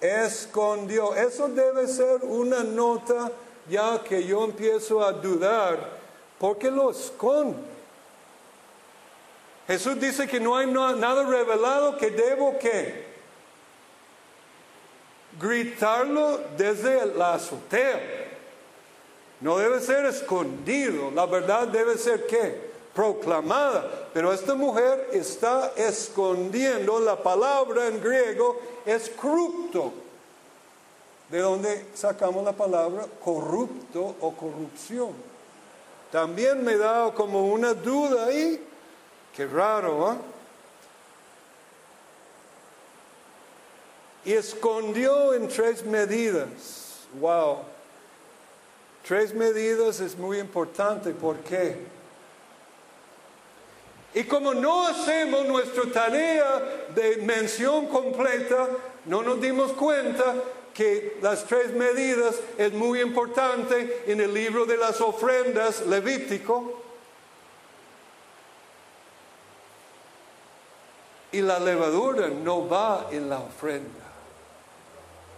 Escondió. 0.00 1.14
Eso 1.14 1.46
debe 1.48 1.86
ser 1.86 2.20
una 2.22 2.64
nota 2.64 3.30
ya 3.68 4.02
que 4.02 4.24
yo 4.24 4.44
empiezo 4.44 5.04
a 5.04 5.12
dudar, 5.12 5.98
porque 6.38 6.70
lo 6.70 6.90
esconde. 6.90 7.58
Jesús 9.66 10.00
dice 10.00 10.26
que 10.26 10.40
no 10.40 10.56
hay 10.56 10.66
nada 10.66 11.22
revelado 11.24 11.96
que 11.96 12.10
debo 12.10 12.58
que 12.58 13.04
gritarlo 15.40 16.40
desde 16.56 17.06
la 17.06 17.34
azotea. 17.34 18.00
No 19.40 19.58
debe 19.58 19.80
ser 19.80 20.06
escondido. 20.06 21.10
La 21.10 21.26
verdad 21.26 21.68
debe 21.68 21.98
ser 21.98 22.26
que 22.26 22.73
proclamada. 22.94 24.08
Pero 24.12 24.32
esta 24.32 24.54
mujer 24.54 25.08
está 25.12 25.72
escondiendo 25.76 27.00
la 27.00 27.22
palabra 27.22 27.88
en 27.88 28.00
griego 28.00 28.60
es 28.86 29.10
corrupto. 29.10 29.92
De 31.28 31.40
donde 31.40 31.86
sacamos 31.94 32.44
la 32.44 32.52
palabra 32.52 33.06
corrupto 33.22 34.14
o 34.20 34.32
corrupción. 34.32 35.12
También 36.12 36.62
me 36.62 36.76
da 36.76 37.12
como 37.12 37.48
una 37.48 37.74
duda 37.74 38.26
ahí. 38.26 38.62
Qué 39.34 39.46
raro, 39.46 40.12
¿eh? 40.12 40.16
y 44.24 44.32
escondió 44.32 45.34
en 45.34 45.48
tres 45.48 45.84
medidas. 45.84 47.06
Wow. 47.20 47.58
Tres 49.06 49.34
medidas 49.34 50.00
es 50.00 50.16
muy 50.16 50.38
importante. 50.38 51.10
¿Por 51.10 51.36
qué? 51.38 51.76
Y 54.14 54.24
como 54.24 54.54
no 54.54 54.86
hacemos 54.86 55.44
nuestra 55.44 55.84
tarea 55.90 56.86
de 56.94 57.16
mención 57.16 57.86
completa, 57.86 58.68
no 59.06 59.22
nos 59.22 59.40
dimos 59.40 59.72
cuenta 59.72 60.36
que 60.72 61.18
las 61.20 61.44
tres 61.44 61.72
medidas 61.72 62.36
es 62.56 62.72
muy 62.72 63.00
importante 63.00 64.04
en 64.06 64.20
el 64.20 64.32
libro 64.32 64.66
de 64.66 64.76
las 64.76 65.00
ofrendas 65.00 65.84
levítico. 65.86 66.80
Y 71.32 71.40
la 71.40 71.58
levadura 71.58 72.28
no 72.28 72.68
va 72.68 73.08
en 73.10 73.28
la 73.28 73.40
ofrenda. 73.40 74.04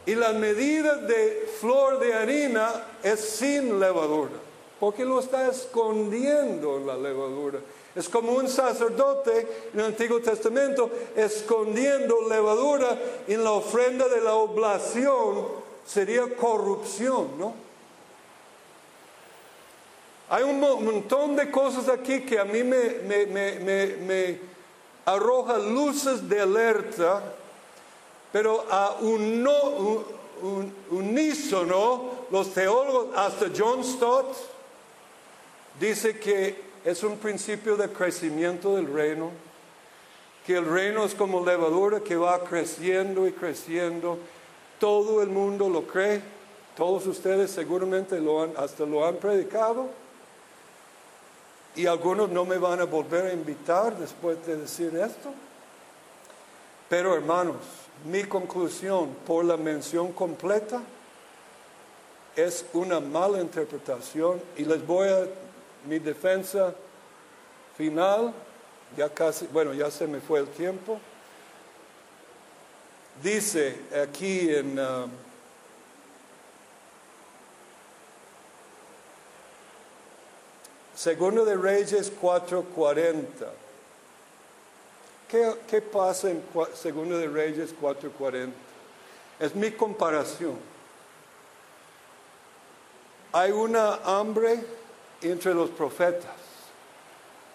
Y 0.04 0.14
la 0.14 0.34
medida 0.34 0.96
de 0.96 1.48
flor 1.60 1.98
de 1.98 2.12
harina 2.12 2.70
es 3.02 3.20
sin 3.20 3.80
levadura, 3.80 4.36
porque 4.78 5.04
lo 5.04 5.18
está 5.18 5.48
escondiendo 5.48 6.78
la 6.78 6.96
levadura. 6.96 7.58
Es 7.96 8.10
como 8.10 8.32
un 8.32 8.46
sacerdote 8.46 9.70
en 9.72 9.80
el 9.80 9.86
Antiguo 9.86 10.20
Testamento 10.20 10.90
escondiendo 11.16 12.28
levadura 12.28 12.98
en 13.26 13.42
la 13.42 13.52
ofrenda 13.52 14.06
de 14.06 14.20
la 14.20 14.34
oblación, 14.34 15.46
sería 15.86 16.36
corrupción, 16.36 17.38
¿no? 17.38 17.54
Hay 20.28 20.42
un 20.42 20.60
montón 20.60 21.36
de 21.36 21.50
cosas 21.50 21.88
aquí 21.88 22.20
que 22.20 22.38
a 22.38 22.44
mí 22.44 22.62
me, 22.62 22.98
me, 23.06 24.40
arroja 25.06 25.56
luces 25.56 26.28
de 26.28 26.40
alerta 26.40 27.22
pero 28.32 28.66
a 28.68 28.96
un, 29.00 29.42
no, 29.42 30.04
unísono, 30.90 32.26
los 32.30 32.52
teólogos, 32.52 33.16
hasta 33.16 33.46
John 33.56 33.82
Stott, 33.82 34.36
dice 35.80 36.18
que 36.18 36.65
es 36.86 37.02
un 37.02 37.18
principio 37.18 37.76
de 37.76 37.88
crecimiento 37.88 38.76
del 38.76 38.86
reino, 38.86 39.32
que 40.46 40.56
el 40.56 40.64
reino 40.64 41.04
es 41.04 41.16
como 41.16 41.44
levadura 41.44 41.98
que 41.98 42.14
va 42.14 42.44
creciendo 42.44 43.26
y 43.26 43.32
creciendo. 43.32 44.18
Todo 44.78 45.20
el 45.20 45.28
mundo 45.28 45.68
lo 45.68 45.82
cree, 45.82 46.22
todos 46.76 47.04
ustedes 47.08 47.50
seguramente 47.50 48.20
lo 48.20 48.44
han, 48.44 48.52
hasta 48.56 48.86
lo 48.86 49.04
han 49.04 49.16
predicado. 49.16 49.88
Y 51.74 51.86
algunos 51.86 52.30
no 52.30 52.44
me 52.44 52.56
van 52.56 52.78
a 52.80 52.84
volver 52.84 53.26
a 53.26 53.32
invitar 53.32 53.98
después 53.98 54.46
de 54.46 54.56
decir 54.56 54.96
esto. 54.96 55.34
Pero 56.88 57.16
hermanos, 57.16 57.56
mi 58.04 58.22
conclusión 58.22 59.08
por 59.26 59.44
la 59.44 59.56
mención 59.56 60.12
completa 60.12 60.80
es 62.36 62.64
una 62.74 63.00
mala 63.00 63.40
interpretación 63.40 64.40
y 64.56 64.64
les 64.64 64.86
voy 64.86 65.08
a 65.08 65.26
mi 65.86 65.98
defensa 65.98 66.74
final, 67.76 68.32
ya 68.96 69.08
casi, 69.08 69.46
bueno, 69.46 69.72
ya 69.74 69.90
se 69.90 70.06
me 70.06 70.20
fue 70.20 70.40
el 70.40 70.48
tiempo. 70.48 71.00
Dice 73.22 73.80
aquí 74.02 74.54
en 74.54 74.78
um, 74.78 75.10
Segundo 80.94 81.44
de 81.44 81.56
Reyes 81.56 82.10
440. 82.10 83.46
¿Qué, 85.28 85.82
pasa 85.82 86.30
en 86.30 86.42
Segundo 86.74 87.18
de 87.18 87.28
Reyes 87.28 87.74
4:40? 87.78 88.50
Es 89.38 89.54
mi 89.54 89.70
comparación. 89.72 90.56
Hay 93.32 93.50
una 93.50 93.96
hambre 94.04 94.64
entre 95.22 95.54
los 95.54 95.70
profetas. 95.70 96.30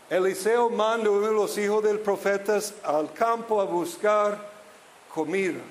Eliseo 0.10 0.70
manda 0.70 1.08
a 1.08 1.12
uno 1.12 1.28
de 1.28 1.34
los 1.34 1.58
hijos 1.58 1.84
del 1.84 2.00
profeta 2.00 2.60
al 2.84 3.14
campo 3.14 3.62
a 3.62 3.66
buscar 3.66 4.38
comida 5.14 5.62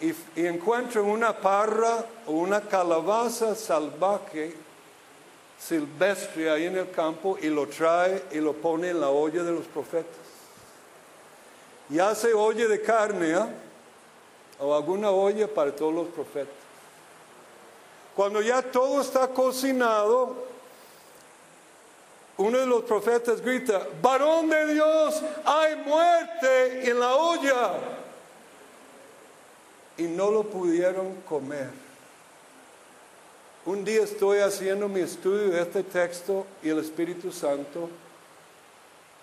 y, 0.00 0.14
encuentra 0.36 1.02
una 1.02 1.34
parra 1.34 2.04
o 2.26 2.32
una 2.32 2.60
calabaza 2.60 3.54
salvaje 3.54 4.54
silvestre 5.58 6.50
ahí 6.50 6.64
en 6.64 6.76
el 6.76 6.90
campo 6.90 7.38
y 7.40 7.48
lo 7.48 7.66
trae 7.66 8.24
y 8.32 8.38
lo 8.38 8.52
pone 8.52 8.90
en 8.90 9.00
la 9.00 9.08
olla 9.08 9.42
de 9.42 9.52
los 9.52 9.64
profetas 9.66 10.26
y 11.88 11.98
hace 11.98 12.34
olla 12.34 12.66
de 12.66 12.80
carne 12.82 13.34
¿ah? 13.34 13.48
o 14.58 14.74
alguna 14.74 15.10
olla 15.10 15.46
para 15.46 15.74
todos 15.74 15.94
los 15.94 16.08
profetas. 16.08 16.54
Cuando 18.14 18.40
ya 18.40 18.62
todo 18.62 19.02
está 19.02 19.28
cocinado, 19.28 20.34
uno 22.38 22.58
de 22.58 22.66
los 22.66 22.84
profetas 22.84 23.40
grita, 23.40 23.86
varón 24.02 24.50
de 24.50 24.74
Dios, 24.74 25.22
hay 25.44 25.76
muerte 25.76 26.90
en 26.90 27.00
la 27.00 27.14
olla. 27.14 27.72
Y 29.96 30.02
no 30.02 30.30
lo 30.30 30.42
pudieron 30.44 31.14
comer. 31.26 31.70
Un 33.64 33.84
día 33.84 34.02
estoy 34.02 34.40
haciendo 34.40 34.86
mi 34.88 35.00
estudio 35.00 35.48
de 35.48 35.62
este 35.62 35.82
texto 35.82 36.46
y 36.62 36.68
el 36.68 36.78
Espíritu 36.78 37.32
Santo 37.32 37.88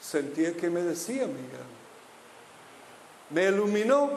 sentía 0.01 0.57
que 0.57 0.69
me 0.69 0.81
decía, 0.81 1.27
Miguel, 1.27 1.67
me 3.29 3.43
iluminó. 3.45 4.09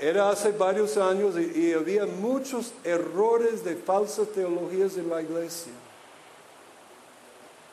Era 0.00 0.30
hace 0.30 0.50
varios 0.50 0.96
años 0.96 1.36
y, 1.38 1.66
y 1.66 1.72
había 1.74 2.06
muchos 2.06 2.72
errores 2.82 3.62
de 3.62 3.76
falsas 3.76 4.28
teologías 4.28 4.96
en 4.96 5.10
la 5.10 5.20
iglesia. 5.20 5.72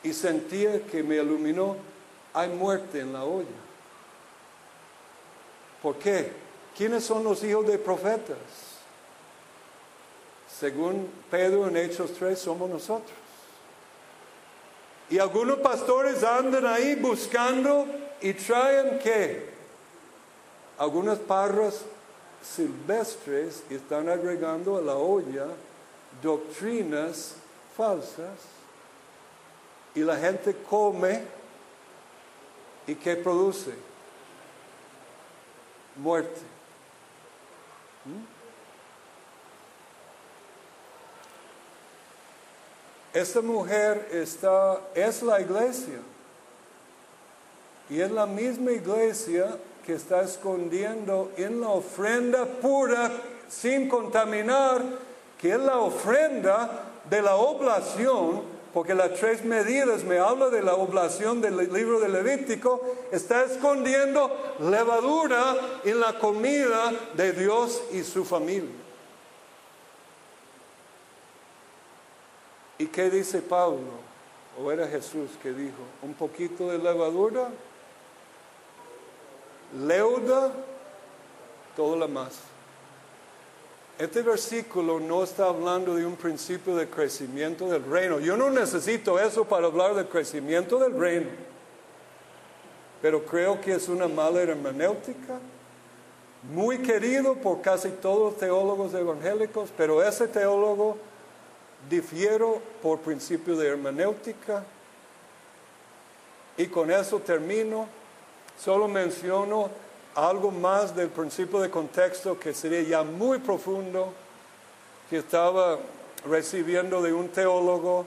Y 0.04 0.14
sentía 0.14 0.82
que 0.86 1.04
me 1.04 1.16
iluminó, 1.16 1.76
hay 2.34 2.50
muerte 2.50 3.02
en 3.02 3.14
la 3.14 3.24
olla. 3.24 3.47
¿Por 5.82 5.95
qué? 5.97 6.32
¿Quiénes 6.78 7.04
son 7.04 7.24
los 7.24 7.43
hijos 7.43 7.68
de 7.68 7.78
profetas? 7.78 8.38
Según 10.60 11.10
Pedro 11.30 11.68
en 11.68 11.78
Hechos 11.78 12.14
3, 12.18 12.38
somos 12.38 12.70
nosotros. 12.70 13.18
Y 15.10 15.20
algunos 15.20 15.60
pastores 15.60 16.24
andan 16.24 16.66
ahí 16.66 16.95
buscando 16.95 17.88
y 18.22 18.34
traen 18.34 19.00
qué? 19.00 19.50
Algunas 20.78 21.18
parras 21.20 21.82
silvestres 22.43 23.64
están 23.70 24.08
agregando 24.08 24.78
a 24.78 24.82
la 24.82 24.95
olla 24.95 25.47
doctrinas 26.22 27.36
falsas 27.76 28.59
y 30.00 30.04
la 30.04 30.16
gente 30.16 30.56
come 30.70 31.22
y 32.88 32.95
¿qué 32.95 33.18
produce? 33.18 33.74
Muerte. 35.97 36.39
¿Mm? 38.06 38.39
Esta 43.14 43.41
mujer 43.41 44.08
está, 44.14 44.80
es 44.95 45.22
la 45.22 45.41
iglesia. 45.41 46.00
Y 47.89 48.00
es 48.00 48.10
la 48.10 48.26
misma 48.26 48.72
iglesia 48.72 49.58
que 49.86 49.95
está 49.95 50.22
escondiendo 50.22 51.34
en 51.36 51.60
la 51.60 51.70
ofrenda 51.72 52.45
pura, 52.45 53.12
sin 53.50 53.89
contaminar, 53.89 54.82
que 55.38 55.52
es 55.52 55.60
la 55.60 55.80
ofrenda 55.80 56.86
de 57.10 57.22
la 57.22 57.36
oblación, 57.36 58.59
porque 58.74 58.93
las 58.93 59.13
tres 59.15 59.43
medidas 59.43 60.03
me 60.03 60.20
habla 60.20 60.49
de 60.49 60.61
la 60.61 60.76
oblación 60.76 61.41
del 61.41 61.57
libro 61.74 61.99
de 61.99 62.09
Levítico, 62.09 62.82
está 63.11 63.43
escondiendo 63.43 64.55
levadura 64.59 65.55
en 65.84 65.99
la 65.99 66.20
comida 66.20 66.91
de 67.15 67.32
Dios 67.32 67.82
y 67.91 68.03
su 68.03 68.24
familia. 68.24 68.70
¿Y 72.78 72.88
qué 72.88 73.09
dice 73.09 73.41
Pablo? 73.41 74.09
¿O 74.61 74.72
era 74.72 74.88
Jesús 74.88 75.32
que 75.41 75.51
dijo? 75.51 75.78
Un 76.01 76.13
poquito 76.13 76.70
de 76.70 76.78
levadura, 76.78 77.49
leuda, 79.86 80.51
todo 81.76 81.95
lo 81.95 82.07
más. 82.07 82.39
Este 84.00 84.22
versículo 84.22 84.97
no 84.97 85.26
está 85.26 85.47
hablando 85.47 85.93
de 85.93 86.06
un 86.06 86.16
principio 86.16 86.74
de 86.74 86.88
crecimiento 86.88 87.68
del 87.68 87.84
reino. 87.84 88.22
Yo 88.22 88.38
no 88.38 88.50
necesito 88.50 89.20
eso 89.20 89.43
para 89.43 89.68
hablar 89.68 89.93
del 89.93 90.08
crecimiento 90.08 90.80
del 90.80 90.97
reino. 90.97 91.30
Pero 93.02 93.26
creo 93.26 93.60
que 93.60 93.74
es 93.74 93.89
una 93.89 94.08
mala 94.08 94.41
hermenéutica, 94.41 95.38
muy 96.54 96.78
querido 96.78 97.36
por 97.36 97.60
casi 97.60 97.89
todos 97.89 98.32
los 98.32 98.39
teólogos 98.39 98.93
evangélicos, 98.93 99.70
pero 99.76 100.02
ese 100.02 100.30
teólogo 100.30 100.95
difiero 101.89 102.62
por 102.82 103.00
principio 103.00 103.58
de 103.58 103.68
hermenéutica 103.68 104.64
y 106.56 106.68
con 106.68 106.89
eso 106.89 107.20
termino. 107.20 107.86
Solo 108.58 108.88
menciono 108.88 109.70
algo 110.16 110.51
más 110.51 110.95
del 110.95 111.10
principio 111.10 111.60
de 111.60 111.70
contexto 111.70 112.39
que 112.39 112.53
sería 112.53 112.82
ya 112.82 113.03
muy 113.03 113.39
profundo, 113.39 114.14
que 115.10 115.18
estaba 115.18 115.78
recibiendo 116.26 117.01
de 117.01 117.14
un 117.14 117.30
teólogo 117.30 118.05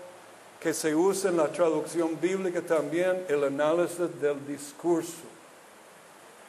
que 0.60 0.72
se 0.72 0.94
usa 0.94 1.30
en 1.30 1.38
la 1.38 1.48
traducción 1.48 2.18
bíblica 2.20 2.60
también, 2.60 3.24
el 3.28 3.42
análisis 3.44 4.20
del 4.20 4.46
discurso, 4.46 5.22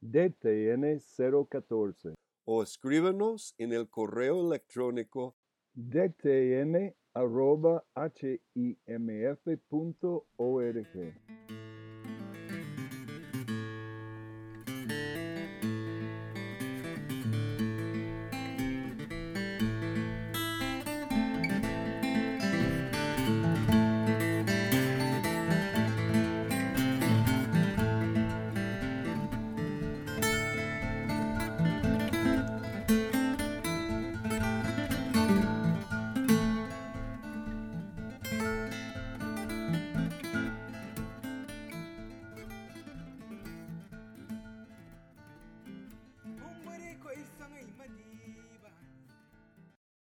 DTN 0.00 1.00
014 1.00 2.14
o 2.44 2.62
escríbanos 2.62 3.54
en 3.58 3.72
el 3.72 3.88
correo 3.88 4.46
electrónico 4.46 5.34
DTN 5.74 6.94
arroba 7.14 7.84
himf.org 8.54 9.56